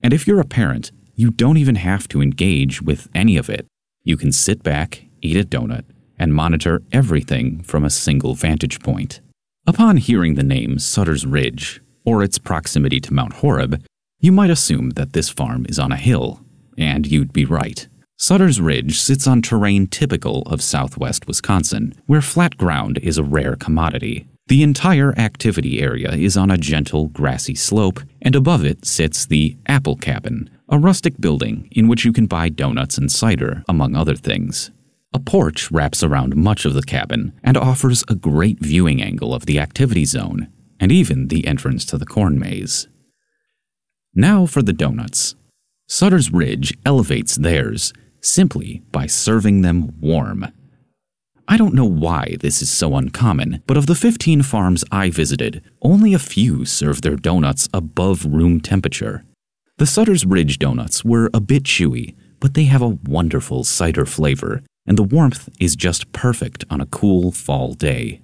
[0.00, 3.66] And if you're a parent, you don't even have to engage with any of it.
[4.04, 5.84] You can sit back, eat a donut,
[6.18, 9.20] and monitor everything from a single vantage point.
[9.66, 13.82] Upon hearing the name Sutter's Ridge, or its proximity to Mount Horeb,
[14.20, 16.40] you might assume that this farm is on a hill,
[16.78, 17.88] and you'd be right.
[18.18, 23.56] Sutter's Ridge sits on terrain typical of southwest Wisconsin, where flat ground is a rare
[23.56, 24.26] commodity.
[24.48, 29.56] The entire activity area is on a gentle, grassy slope, and above it sits the
[29.66, 34.16] Apple Cabin, a rustic building in which you can buy donuts and cider, among other
[34.16, 34.70] things.
[35.12, 39.46] A porch wraps around much of the cabin and offers a great viewing angle of
[39.46, 40.48] the activity zone
[40.80, 42.88] and even the entrance to the corn maze.
[44.14, 45.34] Now for the donuts.
[45.88, 50.52] Sutter's Ridge elevates theirs simply by serving them warm.
[51.48, 55.62] I don't know why this is so uncommon, but of the 15 farms I visited,
[55.80, 59.24] only a few serve their donuts above room temperature.
[59.78, 64.62] The Sutter's Ridge donuts were a bit chewy, but they have a wonderful cider flavor,
[64.86, 68.22] and the warmth is just perfect on a cool fall day.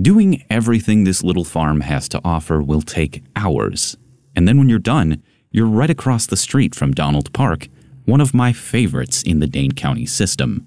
[0.00, 3.96] Doing everything this little farm has to offer will take hours,
[4.34, 7.68] and then when you're done, you're right across the street from Donald Park,
[8.04, 10.66] one of my favorites in the Dane County system.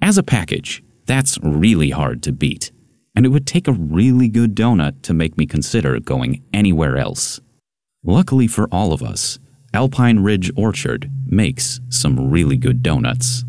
[0.00, 2.70] As a package, that's really hard to beat,
[3.16, 7.40] and it would take a really good donut to make me consider going anywhere else.
[8.04, 9.40] Luckily for all of us,
[9.74, 13.44] Alpine Ridge Orchard makes some really good donuts.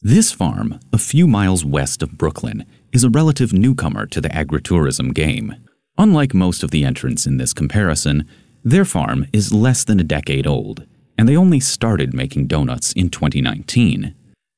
[0.00, 5.12] This farm, a few miles west of Brooklyn, is a relative newcomer to the agritourism
[5.12, 5.54] game.
[5.98, 8.26] Unlike most of the entrants in this comparison,
[8.64, 10.86] their farm is less than a decade old,
[11.18, 14.14] and they only started making donuts in 2019.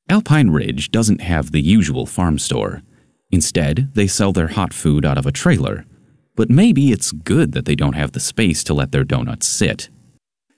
[0.09, 2.81] Alpine Ridge doesn't have the usual farm store.
[3.29, 5.85] Instead, they sell their hot food out of a trailer.
[6.35, 9.89] But maybe it's good that they don't have the space to let their donuts sit.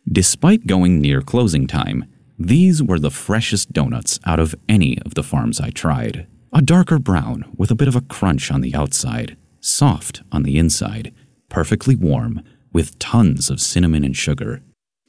[0.10, 2.06] Despite going near closing time,
[2.40, 6.28] these were the freshest donuts out of any of the farms I tried.
[6.54, 10.58] A darker brown with a bit of a crunch on the outside, soft on the
[10.58, 11.14] inside,
[11.50, 12.42] perfectly warm,
[12.72, 14.62] with tons of cinnamon and sugar.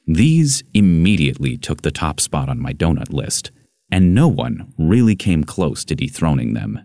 [0.07, 3.51] These immediately took the top spot on my donut list,
[3.91, 6.81] and no one really came close to dethroning them.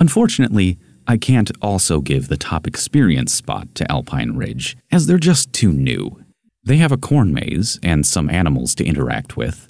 [0.00, 5.52] Unfortunately, I can't also give the top experience spot to Alpine Ridge, as they're just
[5.52, 6.23] too new.
[6.64, 9.68] They have a corn maze and some animals to interact with.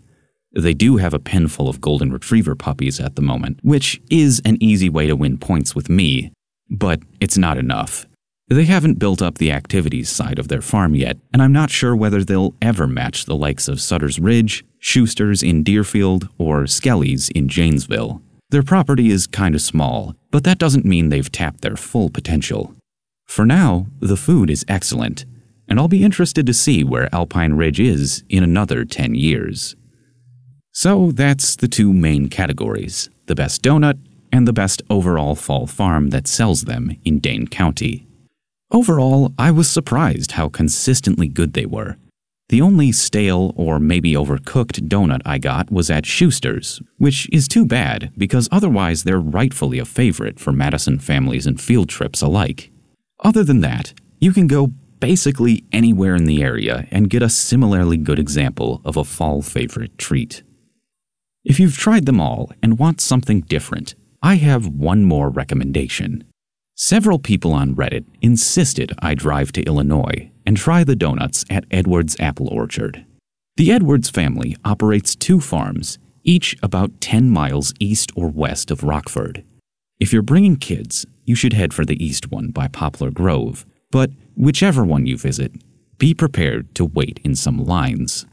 [0.53, 4.41] They do have a pen full of golden retriever puppies at the moment, which is
[4.45, 6.33] an easy way to win points with me,
[6.71, 8.07] but it's not enough.
[8.47, 11.97] They haven't built up the activities side of their farm yet, and I'm not sure
[11.97, 17.49] whether they'll ever match the likes of Sutter's Ridge, Schuster's in Deerfield, or Skelly's in
[17.49, 18.23] Janesville.
[18.51, 22.77] Their property is kind of small, but that doesn't mean they've tapped their full potential.
[23.25, 25.25] For now, the food is excellent,
[25.68, 29.77] and I'll be interested to see where Alpine Ridge is in another 10 years.
[30.72, 33.98] So that's the two main categories the best donut
[34.31, 38.07] and the best overall fall farm that sells them in Dane County.
[38.70, 41.96] Overall, I was surprised how consistently good they were.
[42.48, 47.64] The only stale or maybe overcooked donut I got was at Schuster's, which is too
[47.64, 52.70] bad because otherwise they're rightfully a favorite for Madison families and field trips alike.
[53.20, 54.72] Other than that, you can go
[55.05, 59.99] basically anywhere in the area and get a similarly good example of a fall favorite
[59.99, 60.43] treat.
[61.45, 66.25] If you've tried them all and want something different, I have one more recommendation.
[66.75, 72.17] Several people on Reddit insisted I drive to Illinois and try the donuts at Edwards
[72.19, 73.05] Apple Orchard.
[73.59, 79.45] The Edwards family operates two farms, each about 10 miles east or west of Rockford.
[80.01, 84.11] If you're bringing kids, you should head for the east one by Poplar Grove, but
[84.37, 85.53] whichever one you visit,
[85.99, 88.27] be prepared to wait in some lines.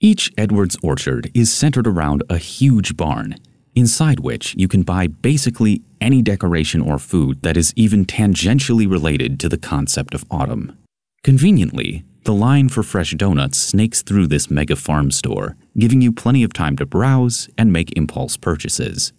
[0.00, 3.36] Each Edwards orchard is centered around a huge barn
[3.76, 9.38] inside which you can buy basically any decoration or food that is even tangentially related
[9.38, 10.76] to the concept of autumn.
[11.22, 16.42] Conveniently, the line for fresh donuts snakes through this mega farm store, giving you plenty
[16.42, 19.12] of time to browse and make impulse purchases.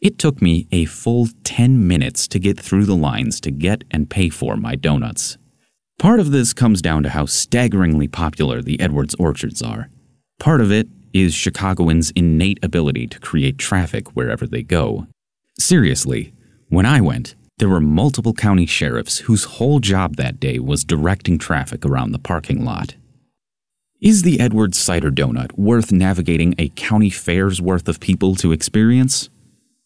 [0.00, 4.10] It took me a full 10 minutes to get through the lines to get and
[4.10, 5.36] pay for my donuts.
[5.98, 9.90] Part of this comes down to how staggeringly popular the Edwards orchards are.
[10.38, 15.08] Part of it is Chicagoans' innate ability to create traffic wherever they go.
[15.58, 16.32] Seriously,
[16.68, 21.36] when I went, there were multiple county sheriffs whose whole job that day was directing
[21.36, 22.94] traffic around the parking lot.
[24.00, 29.30] Is the Edwards Cider Donut worth navigating a county fair's worth of people to experience?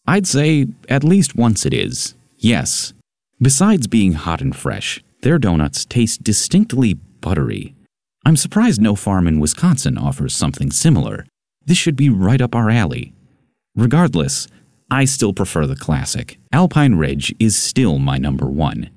[0.05, 2.93] I'd say at least once it is, yes.
[3.41, 7.75] Besides being hot and fresh, their donuts taste distinctly buttery
[8.25, 11.25] I'm surprised no farm in Wisconsin offers something similar.
[11.65, 13.13] This should be right up our alley.
[13.75, 14.47] Regardless,
[14.89, 16.37] I still prefer the classic.
[16.53, 18.91] Alpine Ridge is still my number one.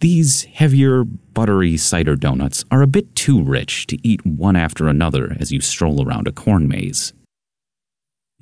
[0.00, 5.36] These heavier, buttery cider donuts are a bit too rich to eat one after another
[5.38, 7.12] as you stroll around a corn maze.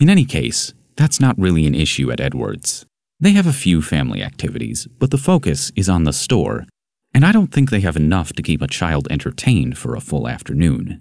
[0.00, 2.87] In any case, that's not really an issue at Edwards.
[3.18, 6.66] They have a few family activities, but the focus is on the store
[7.14, 10.29] and I don't think they have enough to keep a child entertained for a full
[10.29, 11.01] afternoon.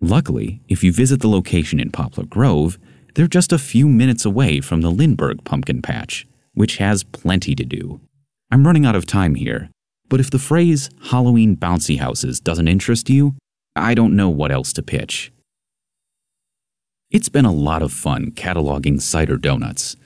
[0.00, 2.78] Luckily, if you visit the location in Poplar Grove,
[3.14, 7.64] they're just a few minutes away from the Lindbergh Pumpkin Patch, which has plenty to
[7.64, 8.00] do.
[8.50, 9.70] I'm running out of time here,
[10.08, 13.34] but if the phrase Halloween bouncy houses doesn't interest you,
[13.74, 15.32] I don't know what else to pitch.
[17.10, 19.96] It's been a lot of fun cataloging cider donuts.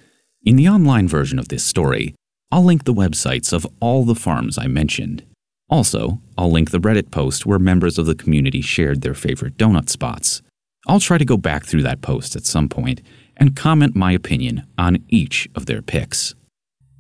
[0.44, 2.14] In the online version of this story,
[2.50, 5.24] I'll link the websites of all the farms I mentioned.
[5.68, 9.88] Also, I'll link the Reddit post where members of the community shared their favorite donut
[9.88, 10.42] spots.
[10.86, 13.02] I'll try to go back through that post at some point
[13.36, 16.34] and comment my opinion on each of their picks.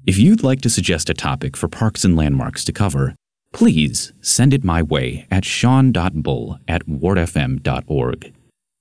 [0.04, 3.14] If you'd like to suggest a topic for Parks and Landmarks to cover,
[3.52, 8.32] please send it my way at sean.bull at wortfm.org.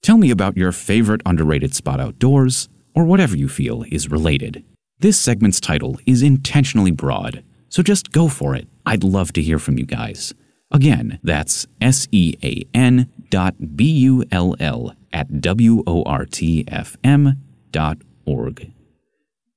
[0.01, 4.63] Tell me about your favorite underrated spot outdoors, or whatever you feel is related.
[4.99, 8.69] This segment's title is intentionally broad, so just go for it.
[8.85, 10.33] I'd love to hear from you guys.
[10.71, 18.71] Again, that's S E A N dot B-U-L-L at W-O-R-T-F-M dot org.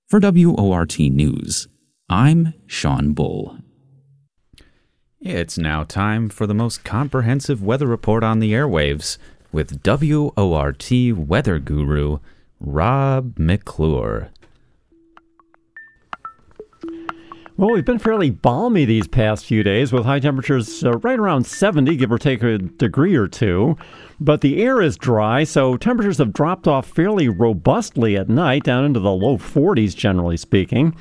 [0.09, 1.69] For WORT News,
[2.09, 3.59] I'm Sean Bull.
[5.21, 9.19] It's now time for the most comprehensive weather report on the airwaves
[9.53, 12.19] with WORT weather guru
[12.59, 14.33] Rob McClure.
[17.59, 21.45] Well, we've been fairly balmy these past few days with high temperatures uh, right around
[21.45, 23.77] 70, give or take a degree or two.
[24.21, 28.85] But the air is dry, so temperatures have dropped off fairly robustly at night, down
[28.85, 30.95] into the low 40s, generally speaking.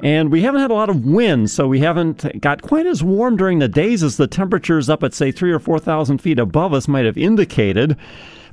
[0.00, 3.36] And we haven't had a lot of wind, so we haven't got quite as warm
[3.36, 6.86] during the days as the temperatures up at, say, three or 4,000 feet above us
[6.86, 7.96] might have indicated.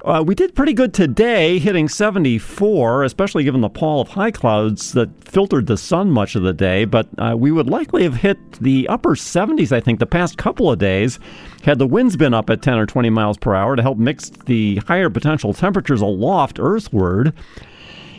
[0.05, 4.93] Uh, we did pretty good today, hitting 74, especially given the pall of high clouds
[4.93, 6.85] that filtered the sun much of the day.
[6.85, 10.69] But uh, we would likely have hit the upper 70s, I think, the past couple
[10.71, 11.17] of days,
[11.63, 14.29] had the winds been up at 10 or 20 miles per hour to help mix
[14.29, 17.33] the higher potential temperatures aloft earthward.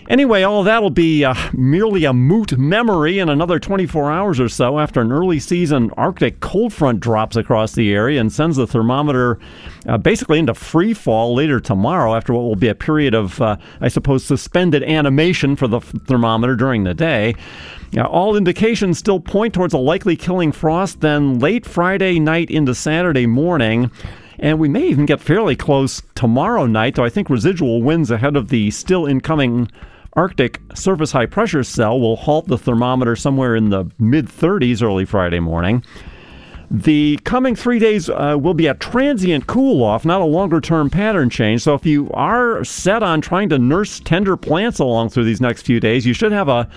[0.09, 4.79] Anyway, all that'll be uh, merely a moot memory in another 24 hours or so
[4.79, 9.41] after an early season Arctic cold front drops across the area and sends the thermometer
[9.89, 13.57] uh, basically into free fall later tomorrow after what will be a period of, uh,
[13.81, 17.35] I suppose, suspended animation for the thermometer during the day.
[17.93, 22.75] Now, all indications still point towards a likely killing frost then late Friday night into
[22.77, 23.91] Saturday morning.
[24.39, 28.37] And we may even get fairly close tomorrow night, though I think residual winds ahead
[28.37, 29.69] of the still incoming
[30.17, 35.05] Arctic surface high pressure cell will halt the thermometer somewhere in the mid 30s early
[35.05, 35.85] Friday morning.
[36.71, 40.91] The coming three days uh, will be a transient cool off, not a longer term
[40.91, 41.63] pattern change.
[41.63, 45.63] So, if you are set on trying to nurse tender plants along through these next
[45.63, 46.69] few days, you should have a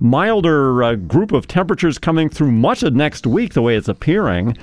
[0.00, 4.56] milder uh, group of temperatures coming through much of next week, the way it's appearing.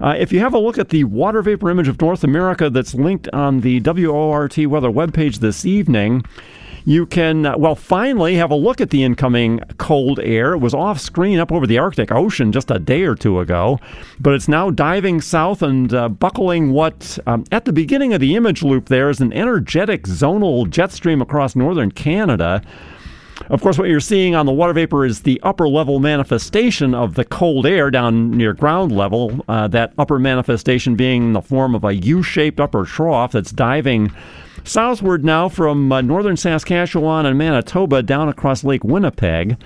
[0.00, 2.94] Uh, if you have a look at the water vapor image of North America that's
[2.94, 6.22] linked on the WORT weather webpage this evening,
[6.88, 10.54] you can, uh, well, finally have a look at the incoming cold air.
[10.54, 13.78] It was off screen up over the Arctic Ocean just a day or two ago,
[14.18, 18.34] but it's now diving south and uh, buckling what, um, at the beginning of the
[18.34, 22.62] image loop, there is an energetic zonal jet stream across northern Canada.
[23.50, 27.16] Of course, what you're seeing on the water vapor is the upper level manifestation of
[27.16, 29.44] the cold air down near ground level.
[29.46, 33.52] Uh, that upper manifestation being in the form of a U shaped upper trough that's
[33.52, 34.10] diving
[34.68, 39.56] Southward now from uh, northern Saskatchewan and Manitoba down across Lake Winnipeg.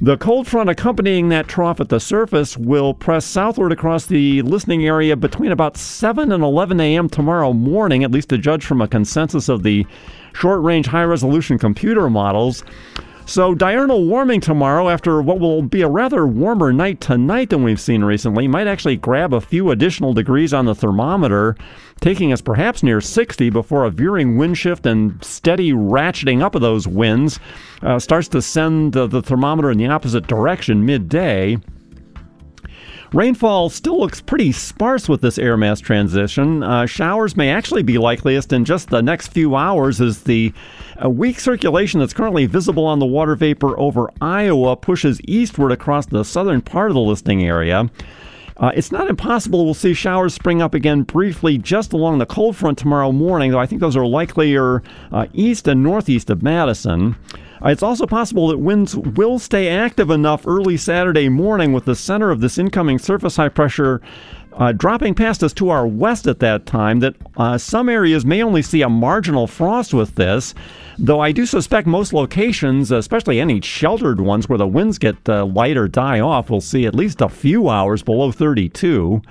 [0.00, 4.84] The cold front accompanying that trough at the surface will press southward across the listening
[4.88, 7.08] area between about 7 and 11 a.m.
[7.08, 9.86] tomorrow morning, at least to judge from a consensus of the
[10.32, 12.64] short range high resolution computer models.
[13.26, 17.80] So, diurnal warming tomorrow, after what will be a rather warmer night tonight than we've
[17.80, 21.56] seen recently, might actually grab a few additional degrees on the thermometer,
[22.00, 26.60] taking us perhaps near 60 before a veering wind shift and steady ratcheting up of
[26.60, 27.40] those winds
[27.82, 31.56] uh, starts to send the thermometer in the opposite direction midday.
[33.14, 36.64] Rainfall still looks pretty sparse with this air mass transition.
[36.64, 40.52] Uh, showers may actually be likeliest in just the next few hours as the
[41.02, 46.06] uh, weak circulation that's currently visible on the water vapor over Iowa pushes eastward across
[46.06, 47.88] the southern part of the listening area.
[48.56, 52.56] Uh, it's not impossible we'll see showers spring up again briefly just along the cold
[52.56, 57.14] front tomorrow morning, though I think those are likelier uh, east and northeast of Madison.
[57.64, 61.94] Uh, it's also possible that winds will stay active enough early Saturday morning with the
[61.94, 64.02] center of this incoming surface high pressure
[64.52, 68.42] uh, dropping past us to our west at that time that uh, some areas may
[68.42, 70.54] only see a marginal frost with this,
[70.98, 75.46] though I do suspect most locations, especially any sheltered ones where the winds get uh,
[75.46, 79.22] light or die off, will see at least a few hours below 32.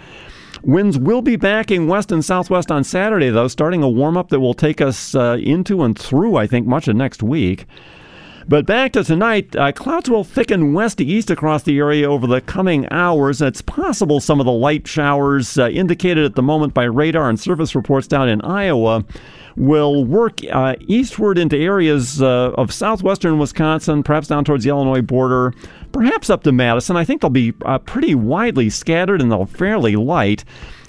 [0.64, 4.40] Winds will be backing west and southwest on Saturday, though, starting a warm up that
[4.40, 7.66] will take us uh, into and through, I think, much of next week.
[8.48, 12.28] But back to tonight, uh, clouds will thicken west to east across the area over
[12.28, 13.42] the coming hours.
[13.42, 17.40] It's possible some of the light showers uh, indicated at the moment by radar and
[17.40, 19.06] surface reports down in Iowa
[19.56, 25.02] will work uh, eastward into areas uh, of southwestern Wisconsin, perhaps down towards the Illinois
[25.02, 25.54] border,
[25.92, 26.98] perhaps up to Madison.
[26.98, 30.44] I think they'll be uh, pretty widely scattered and they'll fairly light.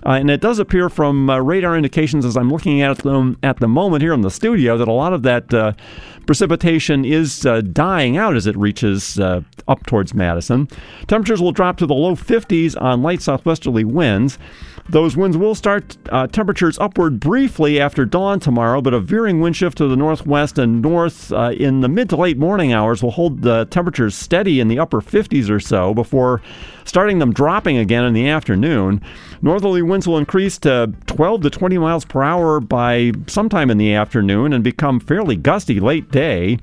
[0.06, 3.58] Uh, and it does appear from uh, radar indications as I'm looking at them at
[3.60, 5.72] the moment here in the studio that a lot of that uh,
[6.26, 10.68] precipitation is uh, dying out as it reaches uh, up towards Madison.
[11.06, 14.38] Temperatures will drop to the low 50s on light southwesterly winds.
[14.88, 19.56] Those winds will start uh, temperatures upward briefly after dawn tomorrow, but a veering wind
[19.56, 23.12] shift to the northwest and north uh, in the mid to late morning hours will
[23.12, 26.42] hold the temperatures steady in the upper 50s or so before
[26.84, 29.00] starting them dropping again in the afternoon.
[29.40, 33.94] Northerly winds will increase to 12 to 20 miles per hour by sometime in the
[33.94, 36.56] afternoon and become fairly gusty late day.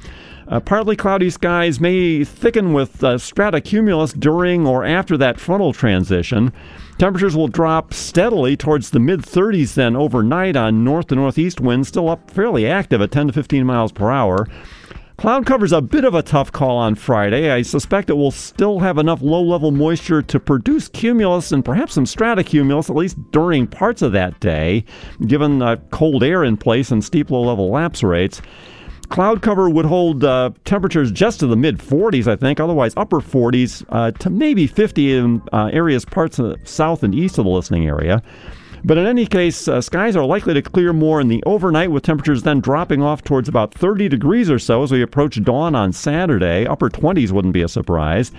[0.48, 6.52] Uh, partly cloudy skies may thicken with uh, stratocumulus during or after that frontal transition.
[6.98, 11.90] Temperatures will drop steadily towards the mid 30s then overnight on north to northeast winds,
[11.90, 14.48] still up fairly active at 10 to 15 miles per hour.
[15.18, 17.52] Cloud cover's a bit of a tough call on Friday.
[17.52, 21.94] I suspect it will still have enough low level moisture to produce cumulus and perhaps
[21.94, 24.84] some stratocumulus, at least during parts of that day,
[25.28, 28.42] given uh, cold air in place and steep low level lapse rates.
[29.12, 33.20] Cloud cover would hold uh, temperatures just to the mid 40s, I think, otherwise upper
[33.20, 37.52] 40s uh, to maybe 50 in uh, areas parts of south and east of the
[37.52, 38.24] listening area.
[38.86, 42.04] But in any case, uh, skies are likely to clear more in the overnight, with
[42.04, 45.92] temperatures then dropping off towards about 30 degrees or so as we approach dawn on
[45.92, 46.66] Saturday.
[46.66, 48.32] Upper 20s wouldn't be a surprise.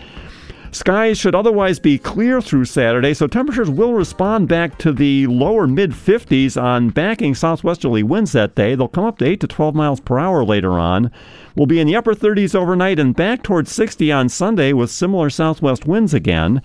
[0.73, 5.67] Skies should otherwise be clear through Saturday, so temperatures will respond back to the lower
[5.67, 8.75] mid 50s on backing southwesterly winds that day.
[8.75, 11.11] They'll come up to 8 to 12 miles per hour later on.
[11.55, 15.29] We'll be in the upper 30s overnight and back towards 60 on Sunday with similar
[15.29, 16.63] southwest winds again.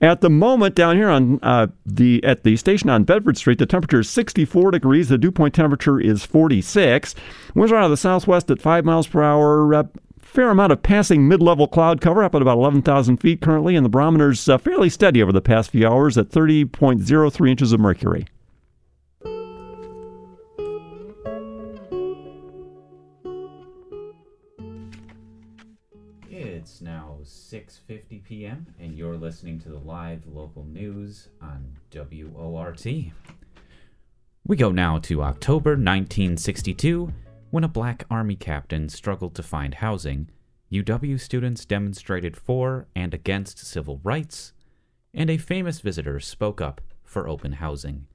[0.00, 3.64] At the moment, down here on uh, the at the station on Bedford Street, the
[3.64, 5.08] temperature is 64 degrees.
[5.08, 7.14] The dew point temperature is 46.
[7.54, 9.72] Winds are out of the southwest at 5 miles per hour.
[9.72, 9.84] Uh,
[10.26, 13.90] fair amount of passing mid-level cloud cover up at about 11,000 feet currently, and the
[13.90, 18.26] barometer's uh, fairly steady over the past few hours at 30.03 inches of mercury.
[26.28, 28.66] It's now 6:50 p.m.
[28.80, 32.86] and you're listening to the live local news on WORT.
[34.46, 37.12] We go now to October 1962
[37.50, 40.30] when a black army captain struggled to find housing.
[40.72, 44.52] UW students demonstrated for and against civil rights,
[45.14, 48.06] and a famous visitor spoke up for open housing.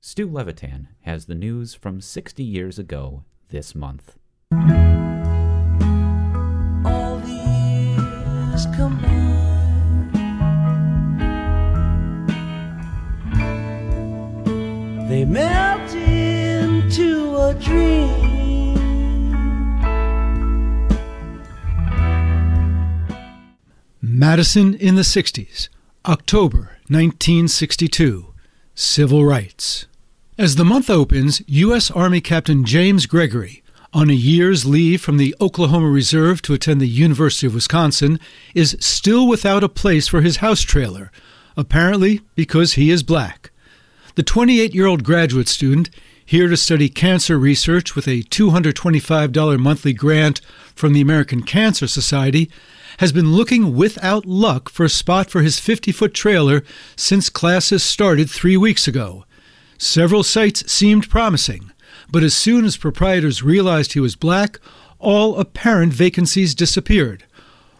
[0.00, 4.16] Stu Levitan has the news from 60 years ago this month.
[15.08, 18.29] They melt into a dream.
[24.12, 25.68] Madison in the 60s,
[26.04, 28.34] October 1962.
[28.74, 29.86] Civil Rights.
[30.36, 31.92] As the month opens, U.S.
[31.92, 36.88] Army Captain James Gregory, on a year's leave from the Oklahoma Reserve to attend the
[36.88, 38.18] University of Wisconsin,
[38.52, 41.12] is still without a place for his house trailer,
[41.56, 43.52] apparently because he is black.
[44.16, 45.88] The 28 year old graduate student,
[46.26, 50.40] here to study cancer research with a $225 monthly grant
[50.80, 52.50] from the American Cancer Society,
[52.98, 56.64] has been looking without luck for a spot for his 50 foot trailer
[56.96, 59.24] since classes started three weeks ago.
[59.78, 61.70] Several sites seemed promising,
[62.10, 64.58] but as soon as proprietors realized he was black,
[64.98, 67.24] all apparent vacancies disappeared,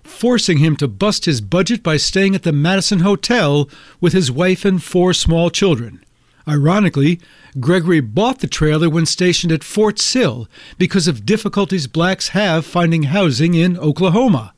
[0.03, 3.69] forcing him to bust his budget by staying at the Madison Hotel
[4.01, 6.05] with his wife and four small children.
[6.49, 7.21] Ironically,
[7.59, 13.05] Gregory bought the trailer when stationed at Fort Sill because of difficulties blacks have finding
[13.05, 14.55] housing in Oklahoma.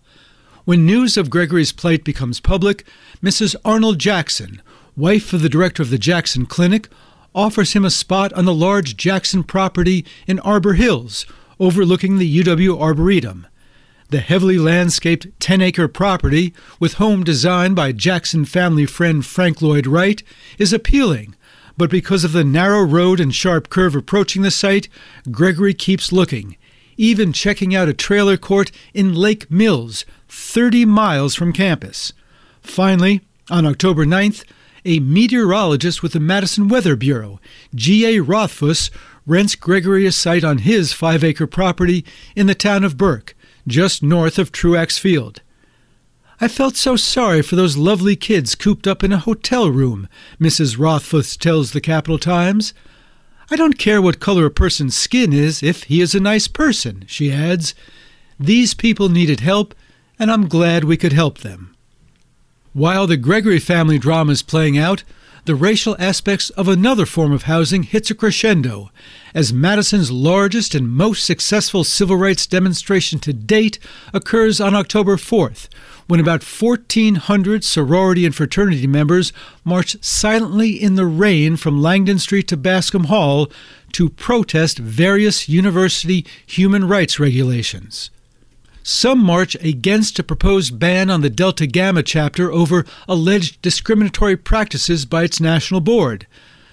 [0.64, 2.85] When news of Gregory's plight becomes public,
[3.22, 3.57] Mrs.
[3.64, 4.62] Arnold Jackson,
[4.97, 6.89] wife of the director of the Jackson Clinic,
[7.35, 11.26] offers him a spot on the large Jackson property in Arbor Hills,
[11.59, 13.47] overlooking the UW Arboretum.
[14.11, 19.87] The heavily landscaped 10 acre property, with home designed by Jackson family friend Frank Lloyd
[19.87, 20.22] Wright,
[20.59, 21.35] is appealing,
[21.77, 24.89] but because of the narrow road and sharp curve approaching the site,
[25.31, 26.57] Gregory keeps looking,
[26.97, 32.12] even checking out a trailer court in Lake Mills, 30 miles from campus.
[32.61, 33.20] Finally,
[33.51, 34.45] on October 9th,
[34.85, 37.41] a meteorologist with the Madison Weather Bureau,
[37.75, 38.20] G.A.
[38.20, 38.91] Rothfuss,
[39.27, 42.05] rents Gregory a site on his five acre property
[42.35, 43.35] in the town of Burke,
[43.66, 45.41] just north of Truax Field.
[46.43, 50.09] I felt so sorry for those lovely kids cooped up in a hotel room,
[50.40, 50.76] Mrs.
[50.76, 52.74] Rothfuss tells the Capital Times.
[53.49, 57.05] I don't care what color a person's skin is if he is a nice person,
[57.07, 57.76] she adds.
[58.40, 59.72] These people needed help,
[60.18, 61.76] and I'm glad we could help them.
[62.72, 65.05] While the Gregory family drama is playing out,
[65.45, 68.90] the racial aspects of another form of housing hits a crescendo
[69.34, 73.78] as Madison's largest and most successful civil rights demonstration to date
[74.14, 75.68] occurs on October 4th,
[76.07, 79.32] when about 1,400 sorority and fraternity members
[79.64, 83.51] march silently in the rain from Langdon Street to Bascom Hall
[83.93, 88.11] to protest various university human rights regulations.
[88.85, 95.05] Some march against a proposed ban on the Delta Gamma chapter over alleged discriminatory practices
[95.05, 96.26] by its national board.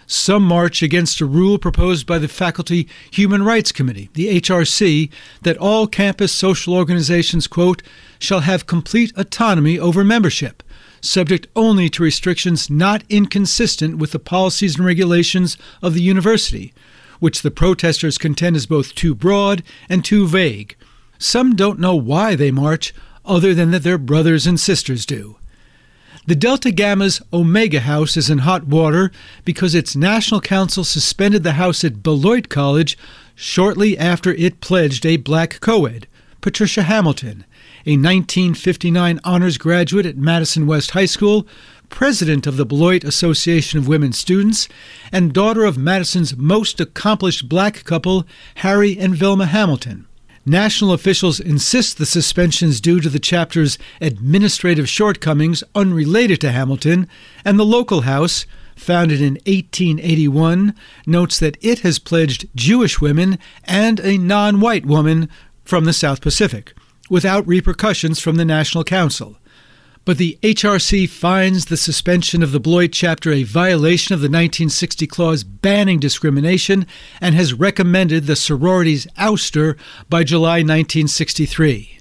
[0.08, 5.12] Some march against a rule proposed by the Faculty Human Rights Committee, the HRC,
[5.44, 7.84] that all campus social organizations, quote,
[8.18, 10.64] shall have complete autonomy over membership,
[11.02, 16.74] subject only to restrictions not inconsistent with the policies and regulations of the university,
[17.20, 20.76] which the protesters contend is both too broad and too vague.
[21.20, 22.94] Some don't know why they march,
[23.26, 25.36] other than that their brothers and sisters do.
[26.26, 29.12] The Delta Gamma's Omega House is in hot water
[29.44, 32.98] because its National Council suspended the house at Beloit College
[33.36, 36.08] shortly after it pledged a black co-ed,
[36.40, 37.46] Patricia Hamilton,
[37.86, 41.48] a 1959 honors graduate at Madison West High School,
[41.90, 44.70] president of the Beloit Association of Women Students,
[45.12, 50.06] and daughter of Madison's most accomplished black couple, Harry and Velma Hamilton.
[50.50, 57.08] National officials insist the suspension is due to the chapter's administrative shortcomings unrelated to Hamilton,
[57.46, 60.74] and the local house, founded in 1881,
[61.06, 65.30] notes that it has pledged Jewish women and a non white woman
[65.64, 66.74] from the South Pacific,
[67.12, 69.38] without repercussions from the National Council.
[70.10, 75.06] But the HRC finds the suspension of the Beloit chapter a violation of the 1960
[75.06, 76.88] clause banning discrimination
[77.22, 79.78] and has recommended the sorority's ouster
[80.10, 82.00] by July 1963.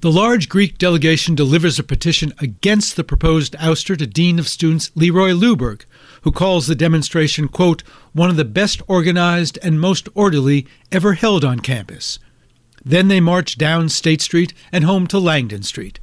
[0.00, 4.90] The large Greek delegation delivers a petition against the proposed ouster to Dean of Students
[4.96, 5.84] Leroy Luberg,
[6.22, 11.44] who calls the demonstration, quote, one of the best organized and most orderly ever held
[11.44, 12.18] on campus.
[12.84, 16.00] Then they march down State Street and home to Langdon Street.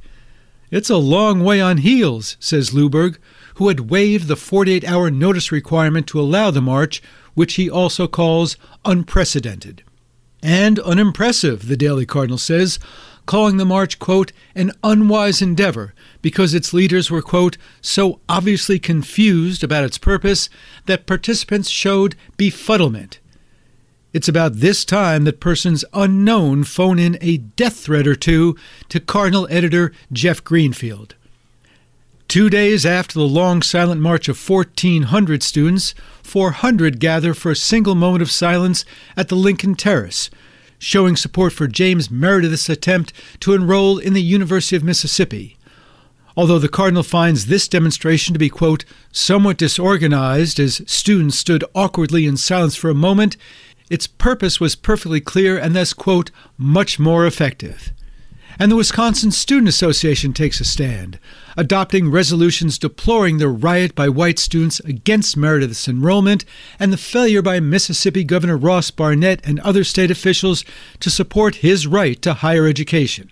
[0.70, 3.18] It's a long way on heels, says Luberg,
[3.54, 7.02] who had waived the 48 hour notice requirement to allow the march,
[7.34, 9.82] which he also calls unprecedented.
[10.42, 12.78] And unimpressive, the Daily Cardinal says,
[13.26, 19.62] calling the march, quote, an unwise endeavor because its leaders were, quote, so obviously confused
[19.62, 20.48] about its purpose
[20.86, 23.18] that participants showed befuddlement
[24.12, 28.56] it's about this time that persons unknown phone in a death threat or two
[28.88, 31.14] to Cardinal editor Jeff Greenfield.
[32.26, 37.94] Two days after the long silent march of 1,400 students, 400 gather for a single
[37.94, 38.84] moment of silence
[39.16, 40.30] at the Lincoln Terrace,
[40.78, 45.56] showing support for James Meredith's attempt to enroll in the University of Mississippi.
[46.36, 52.26] Although the Cardinal finds this demonstration to be, quote, somewhat disorganized as students stood awkwardly
[52.26, 53.36] in silence for a moment,
[53.90, 57.92] its purpose was perfectly clear and thus, quote, much more effective.
[58.58, 61.18] And the Wisconsin Student Association takes a stand,
[61.56, 66.44] adopting resolutions deploring the riot by white students against Meredith's enrollment
[66.78, 70.64] and the failure by Mississippi Governor Ross Barnett and other state officials
[71.00, 73.30] to support his right to higher education.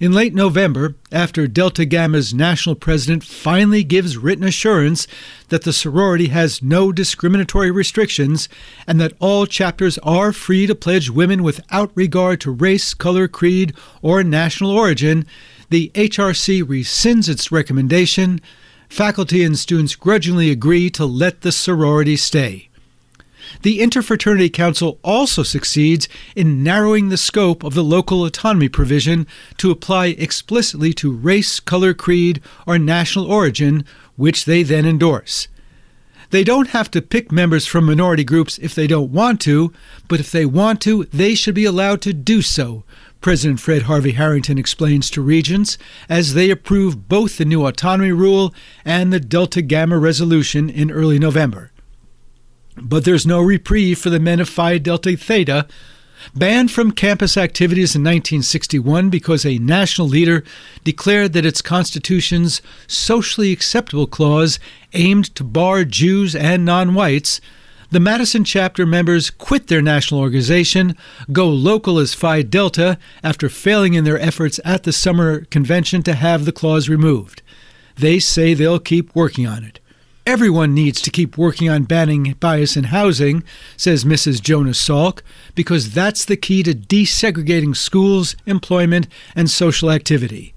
[0.00, 5.06] In late November, after Delta Gamma's national president finally gives written assurance
[5.48, 8.48] that the sorority has no discriminatory restrictions
[8.86, 13.74] and that all chapters are free to pledge women without regard to race, color, creed,
[14.00, 15.26] or national origin,
[15.70, 18.40] the HRC rescinds its recommendation.
[18.88, 22.68] Faculty and students grudgingly agree to let the sorority stay.
[23.62, 29.24] The Interfraternity Council also succeeds in narrowing the scope of the local autonomy provision
[29.58, 33.84] to apply explicitly to race, color, creed, or national origin,
[34.16, 35.46] which they then endorse.
[36.30, 39.72] They don't have to pick members from minority groups if they don't want to,
[40.08, 42.82] but if they want to, they should be allowed to do so,
[43.20, 48.52] President Fred Harvey Harrington explains to regents as they approve both the new autonomy rule
[48.84, 51.71] and the Delta Gamma resolution in early November.
[52.76, 55.66] But there's no reprieve for the men of Phi Delta Theta,
[56.34, 60.44] banned from campus activities in 1961 because a national leader
[60.84, 64.58] declared that its constitution's socially acceptable clause
[64.92, 67.40] aimed to bar Jews and non whites.
[67.90, 70.96] The Madison chapter members quit their national organization,
[71.30, 76.14] go local as Phi Delta after failing in their efforts at the summer convention to
[76.14, 77.42] have the clause removed.
[77.96, 79.78] They say they'll keep working on it.
[80.24, 83.42] Everyone needs to keep working on banning bias in housing,
[83.76, 84.40] says Mrs.
[84.40, 85.20] Jonas Salk,
[85.56, 90.54] because that's the key to desegregating schools, employment, and social activity.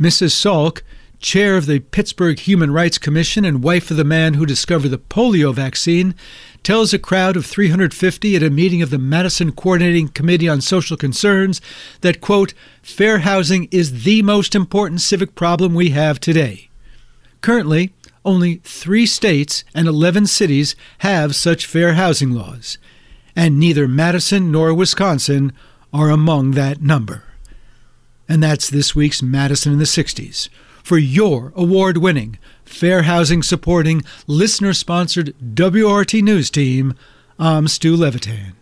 [0.00, 0.30] Mrs.
[0.30, 0.80] Salk,
[1.18, 4.98] chair of the Pittsburgh Human Rights Commission and wife of the man who discovered the
[4.98, 6.14] polio vaccine,
[6.62, 10.96] tells a crowd of 350 at a meeting of the Madison Coordinating Committee on Social
[10.96, 11.60] Concerns
[12.00, 16.70] that, quote, fair housing is the most important civic problem we have today.
[17.42, 17.92] Currently,
[18.24, 22.78] only three states and 11 cities have such fair housing laws,
[23.34, 25.52] and neither Madison nor Wisconsin
[25.92, 27.24] are among that number.
[28.28, 30.48] And that's this week's Madison in the 60s.
[30.82, 36.94] For your award winning, fair housing supporting, listener sponsored WORT News team,
[37.38, 38.54] I'm Stu Levitan.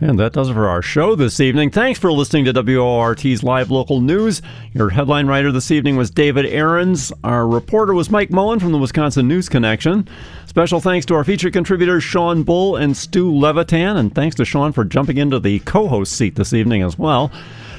[0.00, 1.70] And that does it for our show this evening.
[1.70, 4.42] Thanks for listening to WORT's Live Local News.
[4.72, 7.12] Your headline writer this evening was David Ahrens.
[7.22, 10.08] Our reporter was Mike Mullen from the Wisconsin News Connection.
[10.46, 14.72] Special thanks to our featured contributors Sean Bull and Stu Levitan, and thanks to Sean
[14.72, 17.30] for jumping into the co-host seat this evening as well.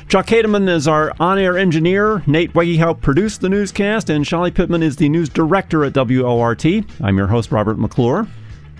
[0.07, 2.23] Chuck Hademan is our on-air engineer.
[2.27, 6.65] Nate Wegehout produced the newscast, and Shelly Pittman is the news director at WORT.
[7.01, 8.25] I'm your host, Robert McClure.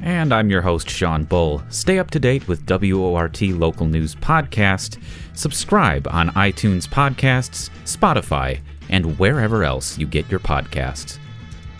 [0.02, 1.64] And I'm your host, Sean Bull.
[1.70, 5.02] Stay up to date with WORT Local News Podcast.
[5.34, 11.18] Subscribe on iTunes Podcasts, Spotify, and wherever else you get your podcasts.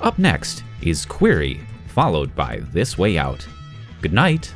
[0.01, 3.45] Up next is Query, followed by This Way Out.
[4.01, 4.53] Good night.